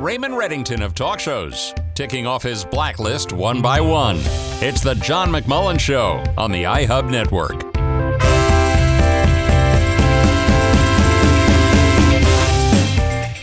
Raymond 0.00 0.32
Reddington 0.32 0.82
of 0.82 0.94
talk 0.94 1.20
shows, 1.20 1.74
ticking 1.94 2.26
off 2.26 2.42
his 2.42 2.64
blacklist 2.64 3.34
one 3.34 3.60
by 3.60 3.82
one. 3.82 4.16
It's 4.62 4.80
the 4.80 4.94
John 4.94 5.30
McMullen 5.30 5.78
Show 5.78 6.24
on 6.38 6.50
the 6.50 6.62
iHub 6.62 7.10
Network. 7.10 7.66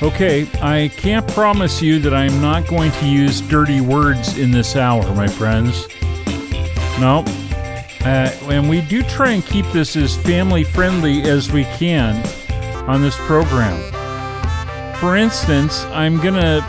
Okay, 0.02 0.50
I 0.60 0.88
can't 0.98 1.28
promise 1.28 1.80
you 1.80 2.00
that 2.00 2.16
I'm 2.16 2.42
not 2.42 2.66
going 2.66 2.92
to 2.92 3.08
use 3.08 3.42
dirty 3.42 3.80
words 3.80 4.40
in 4.40 4.50
this 4.50 4.76
hour, 4.76 5.04
my 5.14 5.28
friends. 5.28 5.88
No. 7.00 7.24
Uh, 8.02 8.32
and 8.50 8.68
we 8.68 8.82
do 8.82 9.04
try 9.04 9.32
and 9.34 9.46
keep 9.46 9.66
this 9.68 9.96
as 9.96 10.18
family 10.18 10.64
friendly 10.64 11.22
as 11.22 11.52
we 11.52 11.66
can 11.66 12.16
on 12.90 13.04
this 13.04 13.16
program. 13.28 13.94
For 15.00 15.16
instance, 15.16 15.84
I'm 15.86 16.18
gonna 16.18 16.66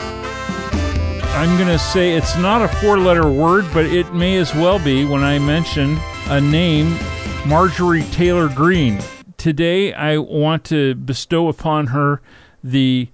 I'm 1.33 1.59
gonna 1.59 1.79
say 1.79 2.15
it's 2.15 2.37
not 2.37 2.61
a 2.61 2.69
four-letter 2.69 3.31
word, 3.31 3.65
but 3.73 3.87
it 3.87 4.13
may 4.13 4.37
as 4.37 4.55
well 4.55 4.79
be 4.79 5.07
when 5.07 5.25
I 5.25 5.39
mention 5.39 5.97
a 6.27 6.39
name, 6.39 6.99
Marjorie 7.47 8.03
Taylor 8.13 8.51
Greene. 8.51 9.01
Today, 9.39 9.95
I 9.95 10.19
want 10.19 10.65
to 10.65 10.95
bestow 10.95 11.49
upon 11.49 11.87
her 11.89 12.21
the 12.63 13.09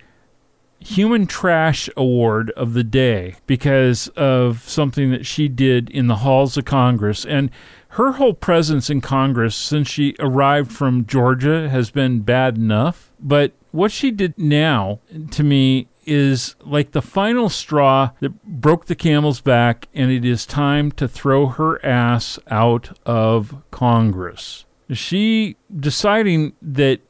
Human 0.81 1.27
Trash 1.27 1.89
Award 1.97 2.51
of 2.57 2.75
the 2.75 2.85
day 2.85 3.37
because 3.47 4.09
of 4.17 4.69
something 4.69 5.13
that 5.13 5.27
she 5.27 5.47
did 5.47 5.91
in 5.91 6.09
the 6.09 6.17
halls 6.17 6.57
of 6.57 6.65
Congress. 6.65 7.25
And 7.25 7.51
her 7.91 8.13
whole 8.13 8.35
presence 8.35 8.91
in 8.91 9.01
Congress 9.01 9.55
since 9.55 9.89
she 9.89 10.17
arrived 10.19 10.73
from 10.73 11.07
Georgia 11.07 11.69
has 11.69 11.91
been 11.93 12.21
bad 12.21 12.57
enough. 12.57 13.13
But 13.21 13.53
what 13.75 13.91
she 13.91 14.13
did 14.13 14.39
now, 14.39 15.01
to 15.33 15.43
me, 15.43 15.89
is 16.07 16.55
like 16.61 16.93
the 16.93 17.03
final 17.03 17.49
straw 17.49 18.11
that 18.21 18.45
broke 18.45 18.87
the 18.87 18.95
camel's 18.95 19.41
back, 19.41 19.89
and 19.93 20.13
it 20.13 20.25
is 20.25 20.47
time 20.47 20.93
to 20.93 21.09
throw 21.09 21.47
her 21.47 21.85
ass 21.85 22.39
out 22.49 22.97
of 23.05 23.57
Congress. 23.73 24.65
She 24.93 25.57
deciding 25.75 26.53
that 26.63 27.01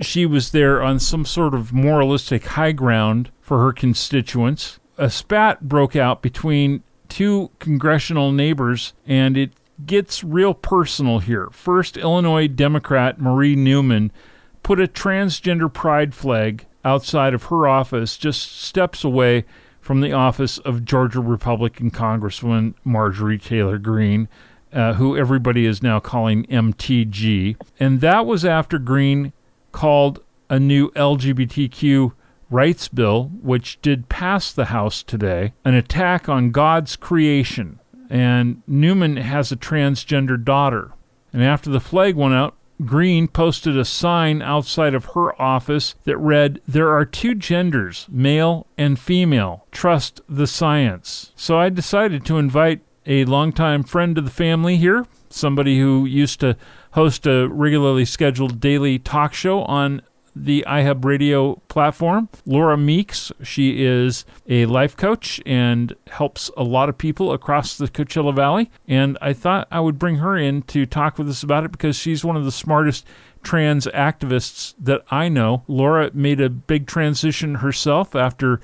she 0.00 0.24
was 0.24 0.52
there 0.52 0.80
on 0.80 1.00
some 1.00 1.24
sort 1.24 1.54
of 1.54 1.72
moralistic 1.72 2.44
high 2.44 2.72
ground 2.72 3.32
for 3.40 3.58
her 3.58 3.72
constituents. 3.72 4.78
A 4.98 5.10
spat 5.10 5.62
broke 5.68 5.96
out 5.96 6.22
between 6.22 6.84
two 7.08 7.50
congressional 7.58 8.30
neighbors, 8.30 8.92
and 9.04 9.36
it 9.36 9.54
gets 9.84 10.22
real 10.22 10.54
personal 10.54 11.18
here. 11.18 11.48
First, 11.50 11.96
Illinois 11.96 12.46
Democrat 12.46 13.20
Marie 13.20 13.56
Newman 13.56 14.12
put 14.62 14.80
a 14.80 14.86
transgender 14.86 15.72
pride 15.72 16.14
flag 16.14 16.66
outside 16.84 17.34
of 17.34 17.44
her 17.44 17.66
office, 17.66 18.16
just 18.16 18.60
steps 18.60 19.04
away 19.04 19.44
from 19.80 20.00
the 20.00 20.12
office 20.12 20.58
of 20.58 20.84
Georgia 20.84 21.20
Republican 21.20 21.90
Congresswoman 21.90 22.74
Marjorie 22.84 23.38
Taylor 23.38 23.78
Greene. 23.78 24.28
Uh, 24.72 24.94
who 24.94 25.14
everybody 25.18 25.66
is 25.66 25.82
now 25.82 26.00
calling 26.00 26.46
MTG. 26.46 27.56
And 27.78 28.00
that 28.00 28.24
was 28.24 28.42
after 28.42 28.78
Greene 28.78 29.34
called 29.70 30.24
a 30.48 30.58
new 30.58 30.90
LGBTQ 30.92 32.12
rights 32.48 32.88
bill, 32.88 33.30
which 33.42 33.82
did 33.82 34.08
pass 34.08 34.50
the 34.50 34.66
House 34.66 35.02
today, 35.02 35.52
an 35.64 35.74
attack 35.74 36.26
on 36.26 36.52
God's 36.52 36.96
creation. 36.96 37.80
And 38.08 38.62
Newman 38.66 39.16
has 39.16 39.52
a 39.52 39.56
transgender 39.56 40.42
daughter. 40.42 40.92
And 41.32 41.42
after 41.42 41.68
the 41.68 41.80
flag 41.80 42.14
went 42.14 42.34
out, 42.34 42.54
Greene 42.84 43.28
posted 43.28 43.76
a 43.76 43.84
sign 43.84 44.42
outside 44.42 44.94
of 44.94 45.06
her 45.06 45.40
office 45.40 45.94
that 46.04 46.16
read, 46.16 46.60
There 46.66 46.90
are 46.90 47.04
two 47.04 47.34
genders, 47.34 48.06
male 48.10 48.66
and 48.76 48.98
female. 48.98 49.66
Trust 49.70 50.20
the 50.28 50.46
science. 50.46 51.32
So 51.36 51.58
I 51.58 51.68
decided 51.68 52.24
to 52.26 52.38
invite 52.38 52.82
a 53.06 53.24
longtime 53.24 53.82
friend 53.82 54.16
of 54.18 54.24
the 54.24 54.30
family 54.30 54.76
here, 54.76 55.06
somebody 55.28 55.78
who 55.78 56.04
used 56.04 56.40
to 56.40 56.56
host 56.92 57.26
a 57.26 57.48
regularly 57.48 58.04
scheduled 58.04 58.60
daily 58.60 58.98
talk 58.98 59.34
show 59.34 59.62
on 59.62 60.02
the 60.34 60.64
iHub 60.66 61.04
radio 61.04 61.56
platform. 61.68 62.28
Laura 62.46 62.76
Meeks, 62.76 63.32
she 63.42 63.84
is 63.84 64.24
a 64.48 64.66
life 64.66 64.96
coach 64.96 65.40
and 65.44 65.94
helps 66.08 66.50
a 66.56 66.62
lot 66.62 66.88
of 66.88 66.98
people 66.98 67.32
across 67.32 67.76
the 67.76 67.88
Coachella 67.88 68.34
Valley. 68.34 68.70
And 68.88 69.18
I 69.20 69.32
thought 69.32 69.68
I 69.70 69.80
would 69.80 69.98
bring 69.98 70.16
her 70.16 70.36
in 70.36 70.62
to 70.62 70.86
talk 70.86 71.18
with 71.18 71.28
us 71.28 71.42
about 71.42 71.64
it 71.64 71.72
because 71.72 71.96
she's 71.96 72.24
one 72.24 72.36
of 72.36 72.44
the 72.44 72.52
smartest 72.52 73.06
trans 73.42 73.86
activists 73.88 74.74
that 74.78 75.02
I 75.10 75.28
know. 75.28 75.64
Laura 75.66 76.10
made 76.14 76.40
a 76.40 76.48
big 76.48 76.86
transition 76.86 77.56
herself 77.56 78.14
after 78.14 78.60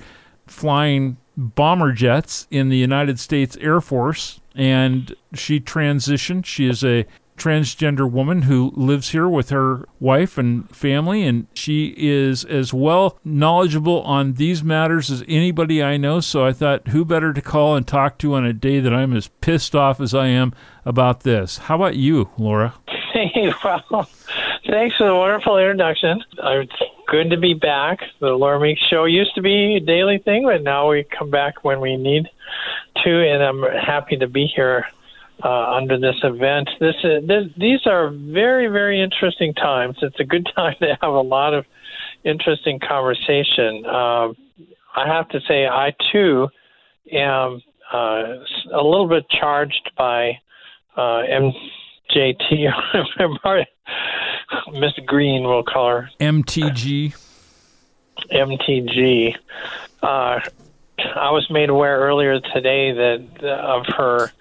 flying 0.47 1.17
bomber 1.37 1.91
jets 1.91 2.47
in 2.51 2.69
the 2.69 2.77
United 2.77 3.19
States 3.19 3.57
Air 3.61 3.79
Force 3.79 4.41
and 4.55 5.15
she 5.33 5.59
transitioned. 5.59 6.45
She 6.45 6.67
is 6.67 6.83
a 6.83 7.05
transgender 7.39 8.09
woman 8.09 8.43
who 8.43 8.71
lives 8.75 9.09
here 9.09 9.27
with 9.27 9.49
her 9.49 9.87
wife 9.99 10.37
and 10.37 10.69
family, 10.75 11.23
and 11.23 11.47
she 11.53 11.93
is 11.97 12.45
as 12.45 12.73
well 12.73 13.17
knowledgeable 13.23 14.01
on 14.01 14.33
these 14.33 14.63
matters 14.63 15.09
as 15.09 15.23
anybody 15.27 15.81
I 15.81 15.97
know. 15.97 16.19
So 16.19 16.45
I 16.45 16.53
thought, 16.53 16.89
who 16.89 17.05
better 17.05 17.33
to 17.33 17.41
call 17.41 17.75
and 17.75 17.87
talk 17.87 18.17
to 18.19 18.35
on 18.35 18.45
a 18.45 18.53
day 18.53 18.79
that 18.79 18.93
I'm 18.93 19.15
as 19.15 19.27
pissed 19.41 19.75
off 19.75 19.99
as 19.99 20.13
I 20.13 20.27
am 20.27 20.53
about 20.85 21.21
this? 21.21 21.57
How 21.57 21.75
about 21.75 21.95
you, 21.95 22.29
Laura? 22.37 22.75
Hey, 23.11 23.51
well, 23.63 24.07
thanks 24.69 24.95
for 24.95 25.07
the 25.07 25.15
wonderful 25.15 25.57
introduction. 25.57 26.23
Uh, 26.41 26.59
it's 26.59 26.71
good 27.07 27.31
to 27.31 27.37
be 27.37 27.55
back. 27.55 28.01
The 28.19 28.27
Laura 28.27 28.59
Meeks 28.59 28.81
Show 28.87 29.05
used 29.05 29.33
to 29.33 29.41
be 29.41 29.75
a 29.75 29.79
daily 29.79 30.19
thing, 30.19 30.43
but 30.43 30.61
now 30.61 30.91
we 30.91 31.03
come 31.03 31.31
back 31.31 31.63
when 31.63 31.81
we 31.81 31.97
need 31.97 32.29
to, 33.03 33.09
and 33.09 33.43
I'm 33.43 33.63
happy 33.63 34.15
to 34.17 34.27
be 34.27 34.45
here 34.45 34.85
uh, 35.43 35.71
under 35.71 35.97
this 35.99 36.15
event. 36.23 36.69
This, 36.79 36.95
is, 37.03 37.27
this, 37.27 37.45
these 37.57 37.85
are 37.85 38.09
very, 38.09 38.67
very 38.67 39.01
interesting 39.01 39.53
times. 39.53 39.97
It's 40.01 40.19
a 40.19 40.23
good 40.23 40.47
time 40.55 40.75
to 40.81 40.97
have 41.01 41.13
a 41.13 41.21
lot 41.21 41.53
of 41.53 41.65
interesting 42.23 42.79
conversation. 42.79 43.85
Uh, 43.85 44.33
I 44.95 45.07
have 45.07 45.29
to 45.29 45.39
say, 45.47 45.67
I 45.67 45.93
too 46.11 46.49
am 47.11 47.61
uh, 47.93 48.23
a 48.73 48.81
little 48.81 49.07
bit 49.07 49.29
charged 49.29 49.91
by 49.97 50.39
uh, 50.95 51.23
MJT. 52.11 52.69
Miss 54.73 54.93
Greene, 55.05 55.43
we'll 55.43 55.63
call 55.63 55.89
her 55.89 56.09
MTG. 56.19 57.15
MTG. 58.31 59.35
Uh, 60.01 60.39
I 61.15 61.31
was 61.31 61.49
made 61.49 61.69
aware 61.69 61.99
earlier 61.99 62.39
today 62.53 62.91
that 62.91 63.43
of 63.43 63.85
her 63.95 64.31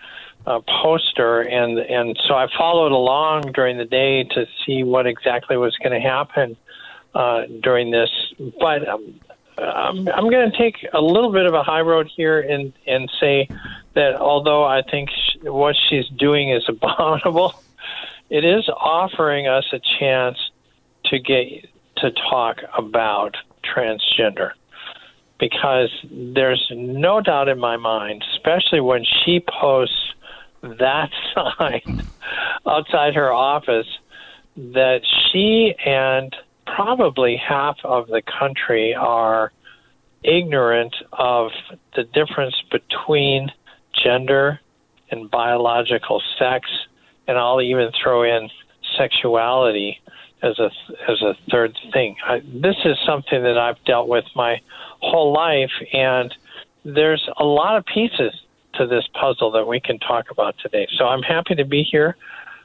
uh, 0.48 0.60
poster, 0.82 1.42
and 1.42 1.78
and 1.78 2.18
so 2.26 2.34
I 2.34 2.46
followed 2.56 2.92
along 2.92 3.52
during 3.52 3.76
the 3.76 3.84
day 3.84 4.24
to 4.24 4.46
see 4.64 4.82
what 4.82 5.06
exactly 5.06 5.58
was 5.58 5.76
going 5.76 5.92
to 5.92 6.00
happen 6.00 6.56
uh, 7.14 7.42
during 7.62 7.90
this. 7.90 8.08
But 8.58 8.88
um, 8.88 9.20
I'm, 9.58 10.08
I'm 10.08 10.30
going 10.30 10.50
to 10.50 10.56
take 10.56 10.76
a 10.94 11.02
little 11.02 11.32
bit 11.32 11.44
of 11.44 11.52
a 11.52 11.62
high 11.62 11.82
road 11.82 12.08
here 12.16 12.40
and 12.40 12.72
and 12.86 13.10
say 13.20 13.50
that 13.92 14.16
although 14.16 14.64
I 14.64 14.80
think 14.80 15.10
what 15.42 15.76
she's 15.90 16.08
doing 16.08 16.50
is 16.50 16.64
abominable, 16.68 17.52
it 18.30 18.46
is 18.46 18.70
offering 18.70 19.48
us 19.48 19.66
a 19.72 19.80
chance 19.98 20.38
to 21.06 21.18
get 21.18 21.68
to 21.98 22.10
talk 22.30 22.60
about 22.76 23.36
transgender 23.62 24.52
because 25.38 25.90
there's 26.10 26.72
no 26.74 27.20
doubt 27.20 27.48
in 27.48 27.58
my 27.58 27.76
mind, 27.76 28.24
especially 28.34 28.80
when 28.80 29.04
she 29.04 29.40
posts 29.40 30.14
that 30.62 31.10
sign 31.34 32.02
outside 32.66 33.14
her 33.14 33.32
office, 33.32 33.86
that 34.56 35.00
she 35.30 35.74
and 35.84 36.34
probably 36.66 37.36
half 37.36 37.76
of 37.84 38.08
the 38.08 38.22
country 38.22 38.94
are 38.94 39.52
ignorant 40.22 40.94
of 41.12 41.50
the 41.94 42.04
difference 42.04 42.54
between 42.70 43.50
gender 44.04 44.60
and 45.10 45.30
biological 45.30 46.22
sex, 46.38 46.68
and 47.26 47.38
I'll 47.38 47.62
even 47.62 47.90
throw 48.02 48.22
in 48.24 48.50
sexuality 48.96 50.00
as 50.42 50.58
a 50.58 50.70
as 51.08 51.20
a 51.22 51.34
third 51.50 51.76
thing. 51.92 52.16
I, 52.24 52.40
this 52.44 52.76
is 52.84 52.96
something 53.06 53.42
that 53.42 53.58
I've 53.58 53.82
dealt 53.84 54.08
with 54.08 54.24
my 54.34 54.60
whole 55.00 55.32
life, 55.32 55.72
and 55.92 56.34
there's 56.84 57.26
a 57.36 57.44
lot 57.44 57.76
of 57.76 57.84
pieces 57.86 58.32
to 58.78 58.86
this 58.86 59.06
puzzle 59.20 59.50
that 59.52 59.66
we 59.66 59.80
can 59.80 59.98
talk 59.98 60.30
about 60.30 60.56
today. 60.62 60.86
So 60.96 61.06
I'm 61.06 61.22
happy 61.22 61.54
to 61.56 61.64
be 61.64 61.82
here. 61.82 62.16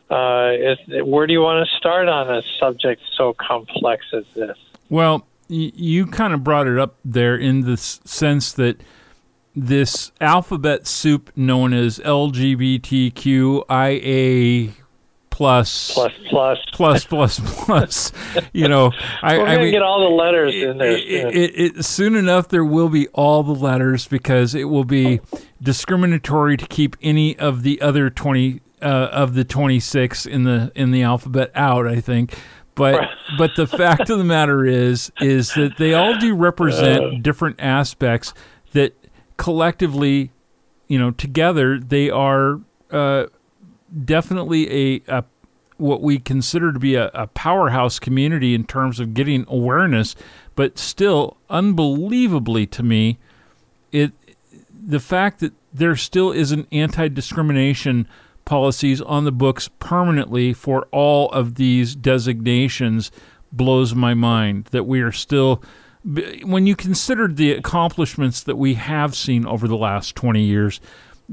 Uh, 0.10 0.52
is, 0.54 0.78
where 1.06 1.28
do 1.28 1.34
you 1.34 1.42
want 1.42 1.68
to 1.68 1.76
start 1.78 2.08
on 2.08 2.30
a 2.34 2.42
subject 2.60 3.02
so 3.18 3.34
complex 3.34 4.06
as 4.14 4.26
this? 4.36 4.58
Well, 4.90 5.28
you 5.48 6.06
kind 6.08 6.34
of 6.34 6.44
brought 6.44 6.68
it 6.68 6.78
up 6.80 6.98
there 7.04 7.36
in 7.36 7.62
the 7.62 7.78
sense 7.78 8.54
that 8.54 8.82
this 9.56 10.12
alphabet 10.20 10.88
soup 10.88 11.32
known 11.36 11.74
as 11.74 12.00
LGBTQIA 12.00 13.14
plus 15.34 15.92
plus 15.96 16.12
plus 16.30 16.60
plus 16.72 17.06
plus 17.06 17.40
plus. 17.66 18.12
You 18.54 18.68
know, 18.68 18.92
I, 19.24 19.38
We're 19.38 19.46
I 19.48 19.58
mean, 19.58 19.72
get 19.72 19.82
all 19.82 20.02
the 20.02 20.16
letters 20.16 20.54
in 20.54 20.78
there. 20.78 20.92
it, 20.92 21.08
soon. 21.08 21.28
it, 21.34 21.78
it, 21.78 21.86
soon 21.86 22.16
enough 22.16 22.50
there 22.50 22.64
will 22.64 22.90
be 22.90 23.08
all 23.10 23.42
the 23.42 23.56
letters 23.56 24.08
because 24.08 24.54
it 24.54 24.66
will 24.66 24.84
be 24.84 25.22
discriminatory 25.62 26.56
to 26.58 26.68
keep 26.68 26.96
any 27.02 27.38
of 27.40 27.64
the 27.64 27.82
other 27.82 28.12
20 28.12 28.62
uh, 28.82 28.86
of 28.86 29.34
the 29.34 29.44
26 29.44 30.28
in 30.28 30.44
the 30.44 30.72
in 30.76 30.92
the 30.92 31.02
alphabet 31.02 31.52
out 31.56 31.88
i 31.88 32.00
think 32.00 32.38
but 32.76 33.10
but 33.38 33.56
the 33.56 33.66
fact 33.66 34.10
of 34.10 34.18
the 34.18 34.24
matter 34.24 34.66
is 34.66 35.12
is 35.20 35.54
that 35.54 35.78
they 35.78 35.94
all 35.94 36.18
do 36.20 36.36
represent 36.36 37.24
different 37.24 37.56
aspects 37.60 38.34
that 38.74 38.94
collectively 39.38 40.32
you 40.88 41.00
know 41.00 41.12
together 41.12 41.80
they 41.80 42.10
are 42.10 42.60
uh, 42.92 43.26
definitely 44.06 44.96
a, 44.96 45.20
a 45.20 45.24
what 45.78 46.02
we 46.02 46.20
consider 46.20 46.72
to 46.72 46.80
be 46.80 46.96
a, 46.96 47.10
a 47.14 47.28
powerhouse 47.28 48.00
community 48.00 48.54
in 48.54 48.64
terms 48.64 49.00
of 49.00 49.14
getting 49.14 49.46
awareness, 49.48 50.16
but 50.56 50.78
still, 50.78 51.38
unbelievably 51.50 52.68
to 52.68 52.84
me, 52.84 53.18
it 53.92 54.12
the 54.86 55.00
fact 55.00 55.40
that 55.40 55.54
there 55.74 55.96
still 55.96 56.32
isn't 56.32 56.68
anti-discrimination 56.72 58.08
policies 58.46 59.02
on 59.02 59.24
the 59.24 59.32
books 59.32 59.70
permanently 59.80 60.54
for 60.54 60.88
all 60.92 61.30
of 61.32 61.56
these 61.56 61.96
designations 61.96 63.12
blows 63.52 63.96
my 63.96 64.14
mind. 64.14 64.66
That 64.66 64.84
we 64.84 65.02
are 65.02 65.12
still, 65.12 65.64
when 66.44 66.68
you 66.68 66.76
consider 66.76 67.28
the 67.28 67.54
accomplishments 67.54 68.44
that 68.44 68.58
we 68.58 68.74
have 68.74 69.16
seen 69.16 69.46
over 69.46 69.68
the 69.68 69.78
last 69.78 70.16
twenty 70.16 70.44
years, 70.44 70.82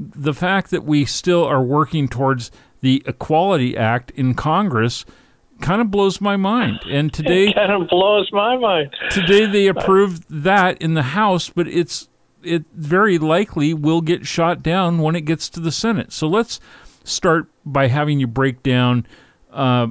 the 0.01 0.33
fact 0.33 0.71
that 0.71 0.83
we 0.83 1.05
still 1.05 1.43
are 1.45 1.61
working 1.61 2.07
towards 2.07 2.51
the 2.81 3.03
Equality 3.05 3.77
Act 3.77 4.11
in 4.11 4.33
Congress 4.33 5.05
kind 5.61 5.81
of 5.81 5.91
blows 5.91 6.19
my 6.19 6.35
mind. 6.35 6.79
And 6.89 7.13
today, 7.13 7.49
it 7.49 7.55
kind 7.55 7.71
of 7.71 7.87
blows 7.87 8.29
my 8.33 8.57
mind. 8.57 8.95
Today 9.11 9.45
they 9.45 9.67
approved 9.67 10.25
that 10.29 10.81
in 10.81 10.95
the 10.95 11.03
House, 11.03 11.49
but 11.49 11.67
it's 11.67 12.09
it 12.43 12.65
very 12.73 13.19
likely 13.19 13.73
will 13.73 14.01
get 14.01 14.25
shot 14.25 14.63
down 14.63 14.97
when 14.97 15.15
it 15.15 15.21
gets 15.21 15.47
to 15.49 15.59
the 15.59 15.71
Senate. 15.71 16.11
So 16.11 16.27
let's 16.27 16.59
start 17.03 17.47
by 17.63 17.87
having 17.87 18.19
you 18.19 18.25
break 18.25 18.63
down, 18.63 19.05
uh, 19.51 19.87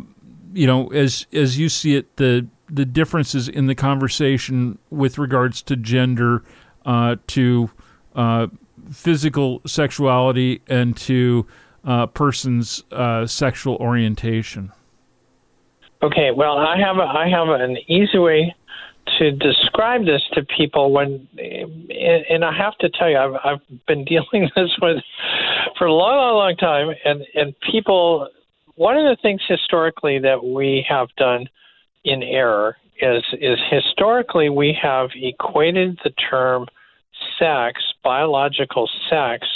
you 0.52 0.66
know, 0.66 0.88
as 0.88 1.26
as 1.32 1.58
you 1.58 1.68
see 1.68 1.94
it, 1.94 2.16
the 2.16 2.48
the 2.68 2.84
differences 2.84 3.48
in 3.48 3.66
the 3.66 3.74
conversation 3.74 4.78
with 4.90 5.18
regards 5.18 5.62
to 5.62 5.76
gender, 5.76 6.42
uh, 6.84 7.16
to 7.28 7.70
uh, 8.14 8.48
physical 8.90 9.60
sexuality, 9.66 10.62
and 10.68 10.96
to 10.96 11.46
uh, 11.84 12.06
person's 12.06 12.84
uh, 12.92 13.26
sexual 13.26 13.76
orientation. 13.76 14.72
Okay, 16.02 16.30
well, 16.34 16.58
I 16.58 16.78
have 16.78 16.96
a, 16.96 17.02
I 17.02 17.28
have 17.28 17.48
an 17.48 17.76
easy 17.88 18.18
way 18.18 18.54
to 19.18 19.32
describe 19.32 20.04
this 20.04 20.22
to 20.32 20.42
people 20.56 20.92
when, 20.92 21.28
and 21.38 22.44
I 22.44 22.56
have 22.56 22.76
to 22.78 22.88
tell 22.90 23.10
you, 23.10 23.18
I've, 23.18 23.34
I've 23.44 23.86
been 23.86 24.04
dealing 24.06 24.50
this 24.56 24.70
with 24.80 25.02
for 25.78 25.86
a 25.86 25.92
long, 25.92 26.16
long, 26.16 26.36
long 26.36 26.56
time, 26.56 26.94
and 27.04 27.22
and 27.34 27.54
people. 27.70 28.28
One 28.76 28.96
of 28.96 29.04
the 29.04 29.20
things 29.20 29.42
historically 29.46 30.18
that 30.20 30.42
we 30.42 30.86
have 30.88 31.08
done 31.16 31.48
in 32.04 32.22
error 32.22 32.76
is 33.00 33.22
is 33.38 33.58
historically 33.70 34.48
we 34.48 34.76
have 34.80 35.10
equated 35.14 35.98
the 36.02 36.10
term 36.30 36.66
sex, 37.38 37.82
biological 38.02 38.88
sex, 39.08 39.46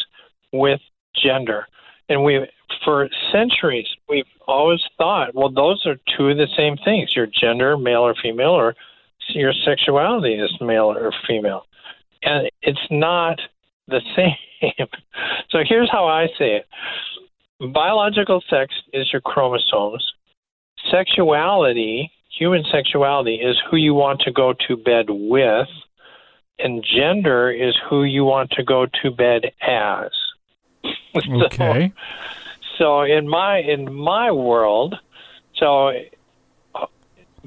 with 0.53 0.81
gender, 1.23 1.67
and 2.09 2.23
we 2.23 2.47
for 2.85 3.09
centuries 3.33 3.87
we've 4.09 4.25
always 4.47 4.81
thought, 4.99 5.35
well, 5.35 5.51
those 5.51 5.85
are 5.87 5.97
two 6.17 6.29
of 6.29 6.37
the 6.37 6.49
same 6.57 6.77
things: 6.85 7.15
your 7.15 7.27
gender, 7.27 7.77
male 7.77 8.03
or 8.03 8.15
female, 8.23 8.51
or 8.51 8.75
your 9.29 9.53
sexuality 9.65 10.35
is 10.35 10.53
male 10.61 10.93
or 10.93 11.13
female. 11.27 11.65
And 12.23 12.51
it's 12.63 12.87
not 12.91 13.41
the 13.89 14.01
same. 14.17 14.87
so 15.51 15.59
here's 15.67 15.91
how 15.91 16.07
I 16.07 16.27
say 16.39 16.57
it. 16.57 16.67
Biological 17.73 18.43
sex 18.51 18.75
is 18.93 19.13
your 19.13 19.23
chromosomes, 19.23 20.05
sexuality, 20.91 22.11
human 22.37 22.65
sexuality, 22.71 23.37
is 23.37 23.57
who 23.71 23.77
you 23.77 23.95
want 23.95 24.21
to 24.21 24.33
go 24.33 24.55
to 24.67 24.77
bed 24.77 25.07
with, 25.09 25.69
and 26.59 26.85
gender 26.85 27.51
is 27.51 27.75
who 27.89 28.05
you 28.05 28.25
want 28.25 28.51
to 28.53 28.65
go 28.65 28.87
to 29.03 29.11
bed 29.11 29.53
as. 29.61 30.11
Okay. 31.17 31.93
So, 32.77 32.79
so 32.79 33.03
in 33.03 33.29
my 33.29 33.59
in 33.59 33.95
my 33.95 34.33
world, 34.33 34.97
so 35.55 35.93
uh, 36.75 36.87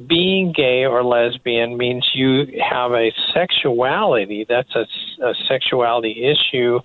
being 0.07 0.53
gay 0.53 0.85
or 0.85 1.03
lesbian 1.03 1.75
means 1.75 2.09
you 2.13 2.45
have 2.63 2.93
a 2.93 3.11
sexuality 3.33 4.45
that's 4.47 4.73
a, 4.73 4.85
a, 5.21 5.33
sexuality 5.49 6.23
issue 6.23 6.79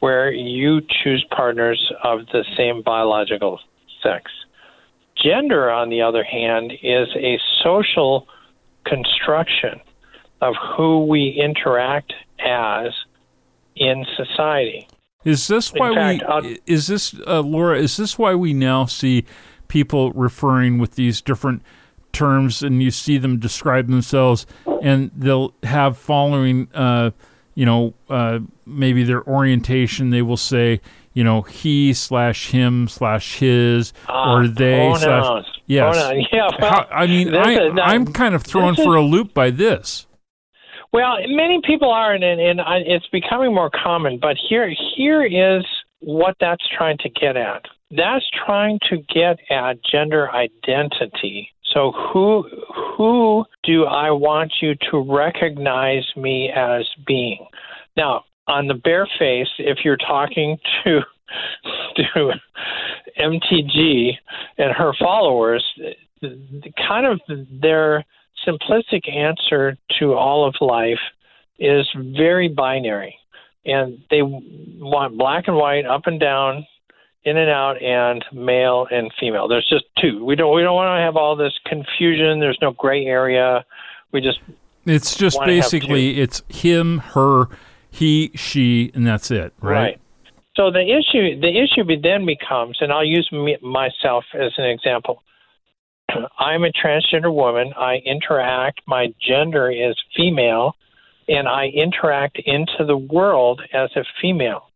where 0.00 0.30
you 0.30 0.82
choose 0.82 1.24
partners 1.34 1.90
of 2.04 2.26
the 2.26 2.44
same 2.58 2.82
biological 2.82 3.58
sex. 4.02 4.30
Gender, 5.16 5.70
on 5.70 5.88
the 5.88 6.02
other 6.02 6.24
hand, 6.24 6.74
is 6.82 7.08
a 7.16 7.38
social 7.64 8.28
construction 8.84 9.80
of 10.40 10.54
who 10.76 11.06
we 11.06 11.30
interact 11.30 12.12
as 12.38 12.92
in 13.76 14.04
society. 14.16 14.88
Is 15.24 15.46
this 15.48 15.72
why 15.72 15.94
fact, 15.94 16.22
we? 16.22 16.26
I'll, 16.26 16.56
is 16.66 16.86
this 16.86 17.14
uh, 17.26 17.40
Laura? 17.40 17.78
Is 17.78 17.96
this 17.96 18.18
why 18.18 18.34
we 18.34 18.52
now 18.52 18.86
see 18.86 19.24
people 19.68 20.12
referring 20.12 20.78
with 20.78 20.94
these 20.94 21.20
different 21.20 21.62
terms 22.12 22.62
and 22.62 22.82
you 22.82 22.90
see 22.90 23.18
them 23.18 23.38
describe 23.38 23.88
themselves 23.88 24.46
and 24.82 25.10
they'll 25.14 25.54
have 25.62 25.96
following 25.96 26.68
uh, 26.74 27.10
you 27.54 27.66
know 27.66 27.94
uh, 28.08 28.38
maybe 28.66 29.04
their 29.04 29.26
orientation 29.28 30.10
they 30.10 30.22
will 30.22 30.36
say 30.36 30.80
you 31.12 31.22
know 31.22 31.42
he 31.42 31.92
slash 31.92 32.50
him 32.50 32.88
slash 32.88 33.36
his 33.38 33.92
uh, 34.08 34.32
or 34.32 34.48
they 34.48 34.92
slash 34.98 35.44
yes 35.66 36.26
yeah 36.32 36.48
well, 36.58 36.70
How, 36.70 36.88
i 36.90 37.06
mean 37.06 37.34
I, 37.34 37.52
a, 37.52 37.72
now, 37.72 37.84
i'm 37.84 38.06
kind 38.12 38.34
of 38.34 38.42
thrown 38.42 38.74
for 38.74 38.96
a 38.96 39.02
loop 39.02 39.34
by 39.34 39.50
this 39.50 40.06
well 40.92 41.16
many 41.28 41.60
people 41.64 41.90
are 41.90 42.14
and, 42.14 42.24
and 42.24 42.60
it's 42.86 43.06
becoming 43.08 43.54
more 43.54 43.70
common 43.70 44.18
but 44.18 44.36
here 44.48 44.72
here 44.96 45.24
is 45.24 45.64
what 46.00 46.36
that's 46.40 46.64
trying 46.76 46.98
to 46.98 47.08
get 47.10 47.36
at 47.36 47.64
that's 47.90 48.24
trying 48.46 48.78
to 48.88 48.98
get 49.12 49.38
at 49.50 49.78
gender 49.90 50.30
identity 50.30 51.50
so 51.72 51.92
who 51.92 52.44
who 52.96 53.44
do 53.62 53.84
I 53.84 54.10
want 54.10 54.52
you 54.60 54.74
to 54.90 54.98
recognize 55.00 56.04
me 56.16 56.50
as 56.54 56.84
being? 57.06 57.46
Now, 57.96 58.24
on 58.46 58.66
the 58.66 58.74
bare 58.74 59.08
face, 59.18 59.48
if 59.58 59.78
you're 59.84 59.98
talking 59.98 60.58
to 60.84 61.00
to 61.96 62.32
MTG 63.20 64.12
and 64.56 64.72
her 64.72 64.92
followers, 64.98 65.64
kind 66.88 67.06
of 67.06 67.20
their 67.60 68.04
simplistic 68.46 69.08
answer 69.12 69.76
to 69.98 70.14
all 70.14 70.46
of 70.46 70.54
life 70.60 70.98
is 71.58 71.86
very 71.94 72.48
binary. 72.48 73.16
And 73.64 73.98
they 74.10 74.22
want 74.22 75.18
black 75.18 75.48
and 75.48 75.56
white, 75.56 75.84
up 75.84 76.02
and 76.06 76.18
down, 76.18 76.66
in 77.24 77.36
and 77.36 77.50
out 77.50 77.82
and 77.82 78.24
male 78.32 78.86
and 78.90 79.10
female. 79.20 79.48
There's 79.48 79.68
just 79.68 79.84
two. 80.00 80.24
We 80.24 80.36
don't 80.36 80.54
we 80.54 80.62
don't 80.62 80.74
want 80.74 80.96
to 80.96 81.02
have 81.02 81.16
all 81.16 81.36
this 81.36 81.52
confusion. 81.66 82.40
There's 82.40 82.58
no 82.62 82.72
gray 82.72 83.04
area. 83.04 83.64
We 84.12 84.20
just 84.20 84.38
It's 84.86 85.16
just 85.16 85.38
basically 85.40 86.20
it's 86.20 86.42
him, 86.48 86.98
her, 86.98 87.48
he, 87.90 88.30
she 88.34 88.90
and 88.94 89.06
that's 89.06 89.30
it, 89.30 89.52
right? 89.60 89.72
Right. 89.72 90.00
So 90.56 90.70
the 90.70 90.80
issue 90.80 91.40
the 91.40 91.50
issue 91.50 91.84
then 92.00 92.24
becomes 92.24 92.78
and 92.80 92.92
I'll 92.92 93.04
use 93.04 93.28
me, 93.30 93.56
myself 93.62 94.24
as 94.34 94.52
an 94.56 94.64
example. 94.64 95.22
I'm 96.38 96.64
a 96.64 96.70
transgender 96.70 97.32
woman. 97.32 97.72
I 97.76 97.96
interact 98.04 98.80
my 98.86 99.12
gender 99.20 99.70
is 99.70 99.96
female 100.16 100.74
and 101.28 101.46
I 101.46 101.66
interact 101.66 102.40
into 102.44 102.84
the 102.86 102.96
world 102.96 103.60
as 103.72 103.90
a 103.96 104.04
female. 104.20 104.70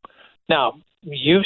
Now, 0.48 0.74
you've 1.02 1.44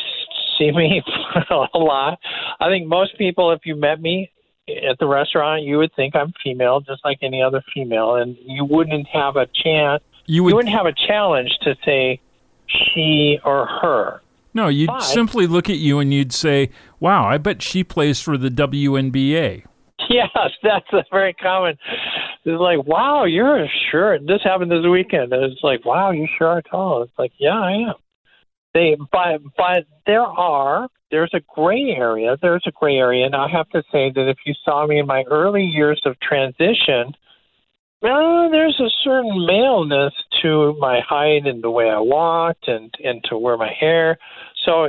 see 0.59 0.71
me 0.73 1.03
a 1.51 1.79
lot. 1.79 2.19
I 2.61 2.69
think 2.69 2.87
most 2.87 3.17
people, 3.19 3.53
if 3.53 3.61
you 3.65 3.77
met 3.77 4.01
me 4.01 4.31
at 4.69 4.99
the 4.99 5.07
restaurant, 5.07 5.63
you 5.63 5.79
would 5.79 5.95
think 5.95 6.17
I'm 6.17 6.33
female, 6.43 6.81
just 6.81 7.05
like 7.05 7.19
any 7.23 7.43
other 7.43 7.63
female, 7.73 8.17
and 8.17 8.37
you 8.41 8.65
wouldn't 8.65 9.07
have 9.09 9.37
a 9.37 9.47
chance. 9.47 10.03
You, 10.27 10.43
would, 10.45 10.51
you 10.51 10.57
wouldn't 10.57 10.75
have 10.75 10.87
a 10.87 10.95
challenge 11.07 11.51
to 11.63 11.77
say 11.85 12.21
she 12.67 13.39
or 13.45 13.67
her. 13.67 14.23
No, 14.55 14.69
you'd 14.69 14.89
but, 14.89 15.01
simply 15.01 15.47
look 15.47 15.69
at 15.69 15.77
you 15.77 15.99
and 15.99 16.13
you'd 16.13 16.33
say, 16.33 16.71
"Wow, 16.99 17.27
I 17.27 17.37
bet 17.37 17.63
she 17.63 17.85
plays 17.85 18.21
for 18.21 18.39
the 18.39 18.49
WNBA." 18.49 19.65
Yes, 20.11 20.51
that's 20.63 20.87
a 20.93 21.05
very 21.11 21.35
common. 21.35 21.77
It's 22.45 22.61
like, 22.61 22.87
"Wow, 22.87 23.25
you're 23.25 23.67
sure." 23.91 24.19
This 24.19 24.43
happened 24.45 24.71
this 24.71 24.87
weekend. 24.89 25.33
It's 25.33 25.63
like, 25.63 25.85
"Wow, 25.85 26.13
you 26.13 26.29
sure 26.39 26.49
are 26.49 26.63
tall." 26.63 27.03
It's 27.03 27.19
like, 27.19 27.33
"Yeah, 27.39 27.59
I 27.59 27.73
am." 27.73 27.95
They, 28.75 28.97
but 29.11 29.41
but 29.57 29.85
there 30.07 30.23
are 30.23 30.89
there's 31.11 31.33
a 31.35 31.41
gray 31.55 31.95
area. 31.97 32.37
There's 32.41 32.65
a 32.67 32.73
gray 32.73 32.97
area, 32.97 33.27
and 33.27 33.35
I 33.35 33.49
have 33.49 33.69
to 33.71 33.83
say 33.91 34.13
that 34.15 34.29
if 34.29 34.39
you 34.45 34.55
saw 34.65 34.87
me 34.87 34.99
in 34.99 35.07
my 35.07 35.25
early 35.31 35.65
years 35.65 36.01
of 36.05 36.19
transition, 36.21 37.15
well, 38.03 38.51
there's 38.51 38.79
a 38.81 38.91
certain 39.03 39.47
maleness 39.47 40.13
to 40.43 40.77
my 40.79 41.01
height 41.01 41.47
and 41.47 41.63
the 41.63 41.71
way 41.71 41.89
I 41.89 41.99
walked 41.99 42.69
and 42.69 42.93
and 43.03 43.23
to 43.31 43.39
wear 43.39 43.57
my 43.57 43.73
hair. 43.73 44.19
So 44.65 44.89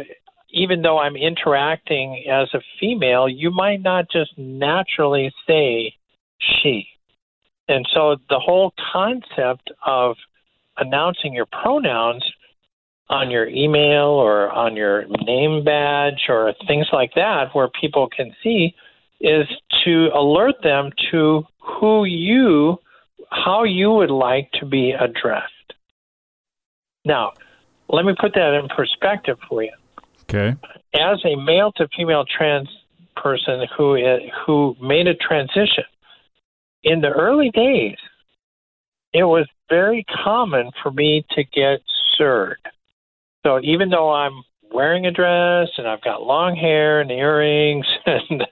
even 0.58 0.82
though 0.82 0.98
I'm 0.98 1.16
interacting 1.16 2.26
as 2.30 2.50
a 2.54 2.62
female, 2.80 3.30
you 3.30 3.52
might 3.52 3.82
not 3.82 4.06
just 4.12 4.38
naturally 4.38 5.32
say 5.48 5.94
she. 6.40 6.88
And 7.68 7.88
so 7.94 8.18
the 8.30 8.40
whole 8.40 8.74
concept 8.94 9.72
of 9.86 10.16
announcing 10.78 11.34
your 11.34 11.46
pronouns 11.46 12.24
on 13.10 13.30
your 13.32 13.48
email 13.48 14.08
or 14.08 14.50
on 14.50 14.76
your 14.76 15.06
name 15.26 15.64
badge 15.64 16.26
or 16.30 16.54
things 16.68 16.88
like 16.92 17.12
that 17.16 17.54
where 17.54 17.70
people 17.80 18.10
can 18.10 18.36
see 18.44 18.74
is 19.20 19.48
to 19.84 20.10
alert 20.14 20.56
them 20.64 20.92
to 21.12 21.44
who 21.60 22.06
you 22.06 22.78
how 23.30 23.64
you 23.64 23.92
would 23.92 24.12
like 24.12 24.50
to 24.54 24.66
be 24.66 24.92
addressed. 24.92 25.52
Now, 27.04 27.34
let 27.90 28.06
me 28.06 28.14
put 28.20 28.34
that 28.36 28.54
in 28.54 28.70
perspective 28.70 29.38
for 29.50 29.64
you. 29.64 29.72
Okay. 30.30 30.56
As 30.94 31.20
a 31.26 31.36
male 31.36 31.72
to 31.74 31.88
female 31.96 32.26
trans 32.26 32.70
person 33.16 33.66
who 33.78 33.98
who 34.46 34.76
made 34.82 35.08
a 35.08 35.16
transition 35.16 35.86
in 36.84 37.02
the 37.02 37.10
early 37.10 37.50
days, 37.52 37.98
it 39.14 39.24
was 39.24 39.48
very 39.70 40.06
common 40.24 40.72
for 40.82 40.92
me 40.92 41.26
to 41.32 41.44
get 41.44 41.82
sirred. 42.18 42.60
So 43.46 43.60
even 43.64 43.90
though 43.90 44.12
I'm 44.12 44.44
wearing 44.72 45.06
a 45.06 45.12
dress 45.12 45.70
and 45.78 45.88
I've 45.88 46.02
got 46.02 46.24
long 46.24 46.56
hair 46.56 47.02
and 47.02 47.12
earrings, 47.12 47.86
and 48.06 48.46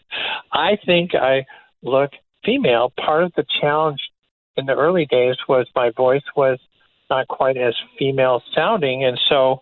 I 0.51 0.77
think 0.85 1.13
I 1.15 1.45
look 1.83 2.11
female, 2.43 2.93
part 2.97 3.23
of 3.23 3.33
the 3.35 3.45
challenge 3.61 3.99
in 4.57 4.65
the 4.65 4.75
early 4.75 5.05
days 5.05 5.35
was 5.49 5.67
my 5.75 5.91
voice 5.95 6.23
was 6.35 6.59
not 7.09 7.27
quite 7.27 7.57
as 7.57 7.75
female 7.99 8.41
sounding, 8.55 9.03
and 9.03 9.19
so 9.29 9.59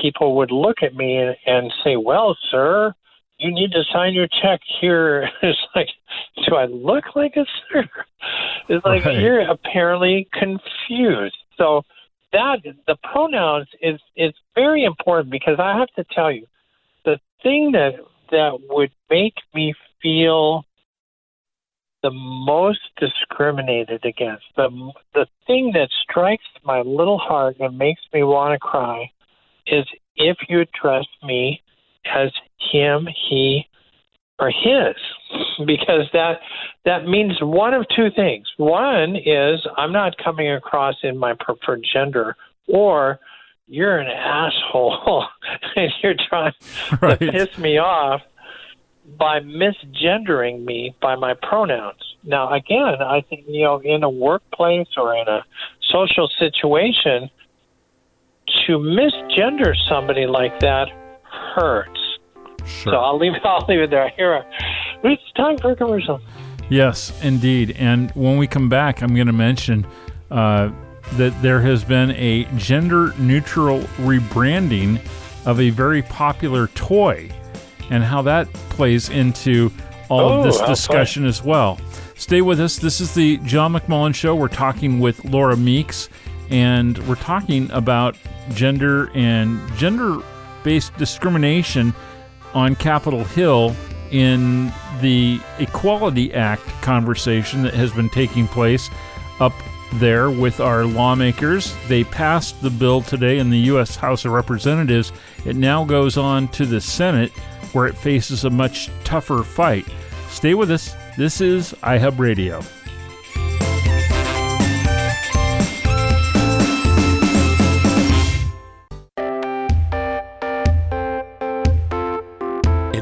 people 0.00 0.36
would 0.36 0.50
look 0.50 0.82
at 0.82 0.94
me 0.94 1.16
and, 1.16 1.36
and 1.46 1.72
say, 1.84 1.96
"Well, 1.96 2.36
sir, 2.50 2.94
you 3.38 3.52
need 3.52 3.72
to 3.72 3.82
sign 3.92 4.14
your 4.14 4.28
check 4.42 4.60
here." 4.80 5.28
it's 5.42 5.58
like, 5.74 5.88
do 6.46 6.56
I 6.56 6.66
look 6.66 7.16
like 7.16 7.36
a 7.36 7.44
sir? 7.72 7.88
It's 8.68 8.84
like 8.84 9.04
right. 9.04 9.18
you're 9.18 9.40
apparently 9.40 10.28
confused. 10.32 11.36
So 11.56 11.82
that 12.32 12.58
the 12.86 12.96
pronouns 13.02 13.68
is 13.80 14.00
is 14.16 14.32
very 14.54 14.84
important 14.84 15.30
because 15.30 15.58
I 15.58 15.76
have 15.78 15.88
to 15.96 16.04
tell 16.14 16.30
you, 16.30 16.46
the 17.04 17.18
thing 17.42 17.72
that 17.72 17.94
that 18.30 18.58
would 18.68 18.90
make 19.10 19.34
me 19.54 19.74
feel 20.02 20.64
the 22.02 22.10
most 22.10 22.80
discriminated 22.98 24.04
against, 24.04 24.44
the 24.56 24.92
the 25.14 25.26
thing 25.46 25.72
that 25.74 25.88
strikes 26.02 26.44
my 26.64 26.82
little 26.82 27.18
heart 27.18 27.56
and 27.60 27.76
makes 27.78 28.02
me 28.12 28.22
want 28.22 28.52
to 28.52 28.58
cry, 28.58 29.10
is 29.70 29.86
if 30.16 30.36
you 30.48 30.60
address 30.60 31.06
me 31.22 31.62
as 32.04 32.30
him, 32.72 33.08
he, 33.28 33.66
or 34.38 34.50
his, 34.50 34.94
because 35.66 36.08
that 36.12 36.40
that 36.84 37.06
means 37.06 37.34
one 37.40 37.74
of 37.74 37.86
two 37.94 38.10
things. 38.14 38.46
One 38.56 39.16
is 39.16 39.66
I'm 39.76 39.92
not 39.92 40.16
coming 40.22 40.50
across 40.50 40.96
in 41.02 41.18
my 41.18 41.34
preferred 41.38 41.84
gender, 41.92 42.36
or 42.66 43.18
you're 43.66 43.98
an 43.98 44.08
asshole 44.08 45.26
and 45.76 45.92
you're 46.02 46.14
trying 46.28 46.52
right. 47.02 47.18
to 47.18 47.32
piss 47.32 47.58
me 47.58 47.78
off 47.78 48.22
by 49.16 49.40
misgendering 49.40 50.64
me 50.64 50.94
by 51.00 51.16
my 51.16 51.34
pronouns. 51.34 52.02
Now, 52.24 52.52
again, 52.52 53.00
I 53.00 53.22
think, 53.28 53.44
you 53.48 53.64
know, 53.64 53.78
in 53.78 54.02
a 54.02 54.10
workplace 54.10 54.88
or 54.96 55.16
in 55.16 55.28
a 55.28 55.44
social 55.90 56.28
situation, 56.38 57.30
to 58.66 58.78
misgender 58.78 59.74
somebody 59.88 60.26
like 60.26 60.58
that 60.60 60.88
hurts. 61.54 62.00
Sure. 62.64 62.92
So 62.92 62.98
I'll 62.98 63.18
leave, 63.18 63.34
it. 63.34 63.42
I'll 63.44 63.64
leave 63.68 63.80
it 63.80 63.90
there. 63.90 64.10
Here, 64.16 64.44
it's 65.04 65.22
time 65.36 65.58
for 65.58 65.72
a 65.72 65.76
commercial. 65.76 66.20
Yes, 66.68 67.12
indeed. 67.22 67.76
And 67.78 68.10
when 68.12 68.36
we 68.36 68.46
come 68.46 68.68
back, 68.68 69.02
I'm 69.02 69.14
going 69.14 69.26
to 69.26 69.32
mention 69.32 69.86
uh, 70.30 70.70
that 71.12 71.40
there 71.42 71.60
has 71.60 71.84
been 71.84 72.10
a 72.12 72.44
gender 72.56 73.14
neutral 73.18 73.80
rebranding 73.96 75.00
of 75.46 75.60
a 75.60 75.70
very 75.70 76.02
popular 76.02 76.66
toy 76.68 77.30
and 77.90 78.04
how 78.04 78.20
that 78.22 78.52
plays 78.70 79.08
into 79.08 79.72
all 80.10 80.20
oh, 80.20 80.38
of 80.38 80.44
this 80.44 80.60
discussion 80.60 81.24
as 81.24 81.42
well. 81.42 81.78
Stay 82.16 82.42
with 82.42 82.60
us. 82.60 82.76
This 82.76 83.00
is 83.00 83.14
the 83.14 83.38
John 83.38 83.72
McMullen 83.72 84.14
Show. 84.14 84.34
We're 84.34 84.48
talking 84.48 85.00
with 85.00 85.24
Laura 85.24 85.56
Meeks, 85.56 86.08
and 86.50 86.98
we're 87.06 87.14
talking 87.16 87.70
about 87.70 88.16
gender 88.54 89.10
and 89.14 89.60
gender 89.76 90.18
based 90.62 90.96
discrimination 90.96 91.94
on 92.54 92.74
Capitol 92.76 93.24
Hill 93.24 93.74
in 94.10 94.72
the 95.00 95.40
Equality 95.58 96.32
Act 96.34 96.66
conversation 96.82 97.62
that 97.62 97.74
has 97.74 97.92
been 97.92 98.08
taking 98.08 98.48
place 98.48 98.88
up 99.40 99.52
there 99.94 100.30
with 100.30 100.60
our 100.60 100.84
lawmakers. 100.84 101.74
They 101.88 102.04
passed 102.04 102.60
the 102.62 102.70
bill 102.70 103.00
today 103.02 103.38
in 103.38 103.50
the 103.50 103.58
U.S. 103.58 103.96
House 103.96 104.24
of 104.24 104.32
Representatives. 104.32 105.12
It 105.44 105.56
now 105.56 105.84
goes 105.84 106.16
on 106.16 106.48
to 106.48 106.66
the 106.66 106.80
Senate 106.80 107.30
where 107.72 107.86
it 107.86 107.96
faces 107.96 108.44
a 108.44 108.50
much 108.50 108.90
tougher 109.04 109.42
fight. 109.42 109.86
Stay 110.28 110.54
with 110.54 110.70
us. 110.70 110.94
This 111.16 111.40
is 111.40 111.72
iHub 111.82 112.18
Radio. 112.18 112.62